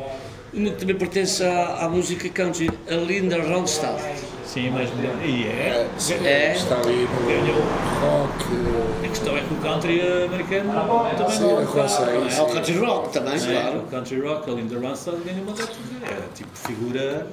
Que 0.52 0.72
também 0.72 0.95
pertence 0.97 1.43
à, 1.43 1.86
à 1.86 1.89
música 1.89 2.28
country, 2.30 2.70
a 2.89 2.95
Linda 2.95 3.41
Ronstadt. 3.41 4.02
Sim, 4.45 4.70
mas. 4.72 4.89
E 5.24 5.47
é. 5.47 5.89
É. 6.26 6.54
Está 6.54 6.76
ali 6.76 7.08
no 7.08 7.26
Ganhou. 7.26 7.62
rock. 8.02 9.06
A 9.06 9.08
questão 9.08 9.38
é 9.38 9.41
que 9.41 9.54
o 9.54 9.58
country 9.58 10.02
americano 10.26 10.74
também 11.18 11.32
Sim, 11.32 11.41
não 11.43 11.62
eu 11.62 11.88
sei, 11.89 12.38
É 12.38 12.41
o 12.41 12.47
country 12.47 12.78
rock 12.80 13.14
também, 13.14 13.34
É, 13.36 13.62
claro. 13.62 13.80
O 13.80 13.88
country 13.88 14.20
rock, 14.20 14.49
a 14.49 14.54
Linda 14.54 14.80
Ronstadt 14.80 15.18
ganha 15.24 15.41
uma 15.41 15.54
data 15.54 15.72
de. 15.74 16.04
É 16.06 16.28
tipo 16.36 16.58
figura. 16.58 17.28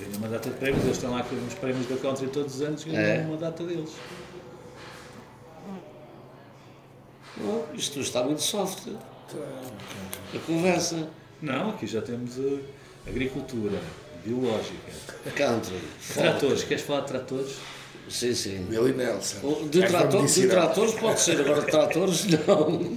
Ganha 0.00 0.16
uma 0.18 0.28
data 0.28 0.48
de 0.48 0.56
prémios, 0.56 0.84
eles 0.84 0.96
estão 0.96 1.10
lá 1.12 1.22
com 1.22 1.36
uns 1.36 1.54
prémios 1.54 1.86
da 1.86 1.96
country 1.96 2.28
todos 2.28 2.54
os 2.54 2.62
anos, 2.62 2.82
ganham 2.84 3.00
É. 3.02 3.26
uma 3.26 3.36
data 3.36 3.62
deles. 3.62 3.90
Oh, 7.44 7.60
isto 7.74 8.00
está 8.00 8.22
muito 8.22 8.40
soft. 8.42 8.88
A 10.34 10.38
conversa. 10.46 11.08
Não, 11.44 11.70
aqui 11.70 11.86
já 11.86 12.00
temos 12.00 12.38
uh, 12.38 12.58
agricultura, 13.06 13.78
biológica. 14.24 14.92
Country. 15.36 15.76
Tratores, 16.14 16.64
queres 16.64 16.82
falar 16.84 17.00
de 17.02 17.06
tratores? 17.08 17.56
Sim, 18.08 18.34
sim. 18.34 18.66
Billy 18.70 18.92
Nelson. 18.92 19.46
O- 19.46 19.68
De, 19.68 19.86
trator, 19.86 20.24
de 20.26 20.46
tratores 20.48 20.94
pode 20.94 21.20
ser, 21.20 21.40
agora 21.40 21.60
de 21.60 21.66
tratores 21.70 22.24
não. 22.46 22.96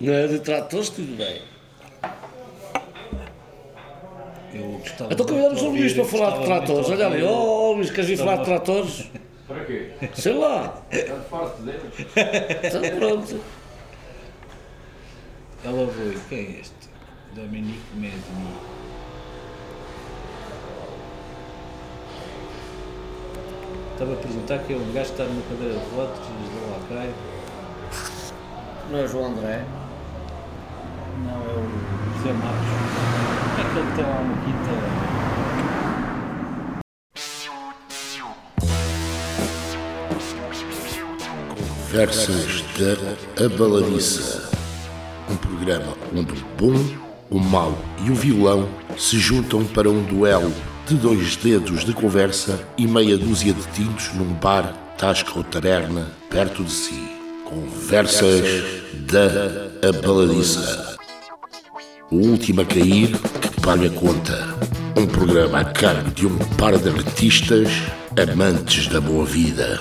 Não 0.00 0.12
é 0.12 0.26
de 0.26 0.40
tratores, 0.40 0.88
tudo 0.88 1.16
bem. 1.16 1.42
Eu 4.52 4.64
gostava 4.78 5.12
Então 5.12 5.26
convidamos 5.26 5.62
o 5.62 5.68
Luís 5.68 5.92
para 5.92 6.04
falar 6.04 6.38
de 6.38 6.44
tratores. 6.46 6.90
Olha 6.90 7.06
ali, 7.06 7.22
oh 7.22 7.72
Luís, 7.74 7.90
queres 7.90 8.06
vir 8.10 8.16
falar 8.18 8.36
de 8.38 8.44
tratores? 8.44 9.04
Para 9.46 9.64
quê? 9.64 9.90
Sei 10.14 10.32
lá. 10.32 10.82
Então 10.90 11.20
pronto. 12.98 13.40
Ela 15.64 15.88
foi, 15.92 16.16
quem 16.28 16.38
é 16.56 16.60
este? 16.60 16.89
Dominique 17.34 17.94
Medni. 17.94 18.54
Estava 23.92 24.14
a 24.14 24.16
perguntar 24.16 24.58
que 24.58 24.72
é 24.72 24.76
um 24.76 24.92
gajo 24.92 25.12
que 25.12 25.22
está 25.22 25.24
numa 25.24 25.42
cadeira 25.42 25.78
de 25.78 25.94
rodas 25.94 26.18
da 26.18 26.66
Lacraia. 26.76 27.14
Não 28.90 28.98
é 28.98 29.02
o 29.04 29.08
João 29.08 29.26
André? 29.26 29.64
Não, 31.24 31.30
é 31.30 31.52
o 31.54 31.70
José 32.16 32.32
Matos. 32.32 32.66
É 33.58 33.62
aquele 33.62 33.86
que 33.86 33.94
tem 33.94 34.04
lá 34.04 34.20
uma 34.20 34.36
quinta. 34.44 34.72
Conversas 41.90 42.62
da 42.78 43.44
Abaladiça. 43.44 44.50
Um 45.30 45.36
programa 45.36 45.94
onde 46.12 46.32
o 46.32 46.44
bom, 46.58 47.09
o 47.30 47.38
mau 47.38 47.78
e 48.04 48.10
o 48.10 48.14
vilão 48.14 48.68
se 48.98 49.18
juntam 49.18 49.64
para 49.64 49.88
um 49.88 50.02
duelo 50.02 50.52
de 50.86 50.96
dois 50.96 51.36
dedos 51.36 51.84
de 51.84 51.92
conversa 51.92 52.60
e 52.76 52.86
meia 52.86 53.16
dúzia 53.16 53.54
de 53.54 53.62
tintos 53.68 54.12
num 54.14 54.32
bar, 54.34 54.74
tasca 54.98 55.30
ou 55.36 55.44
taberna 55.44 56.10
perto 56.28 56.64
de 56.64 56.72
si. 56.72 57.08
Conversas 57.44 58.42
da 59.06 59.88
Abaladiça. 59.88 60.98
O 62.10 62.16
último 62.16 62.62
a 62.62 62.64
cair 62.64 63.16
que 63.40 63.60
paga 63.60 63.86
a 63.86 63.90
conta. 63.90 64.56
Um 64.96 65.06
programa 65.06 65.60
a 65.60 65.64
cargo 65.64 66.10
de 66.10 66.26
um 66.26 66.36
par 66.56 66.76
de 66.76 66.88
artistas 66.88 67.68
amantes 68.16 68.88
da 68.88 69.00
boa 69.00 69.24
vida. 69.24 69.80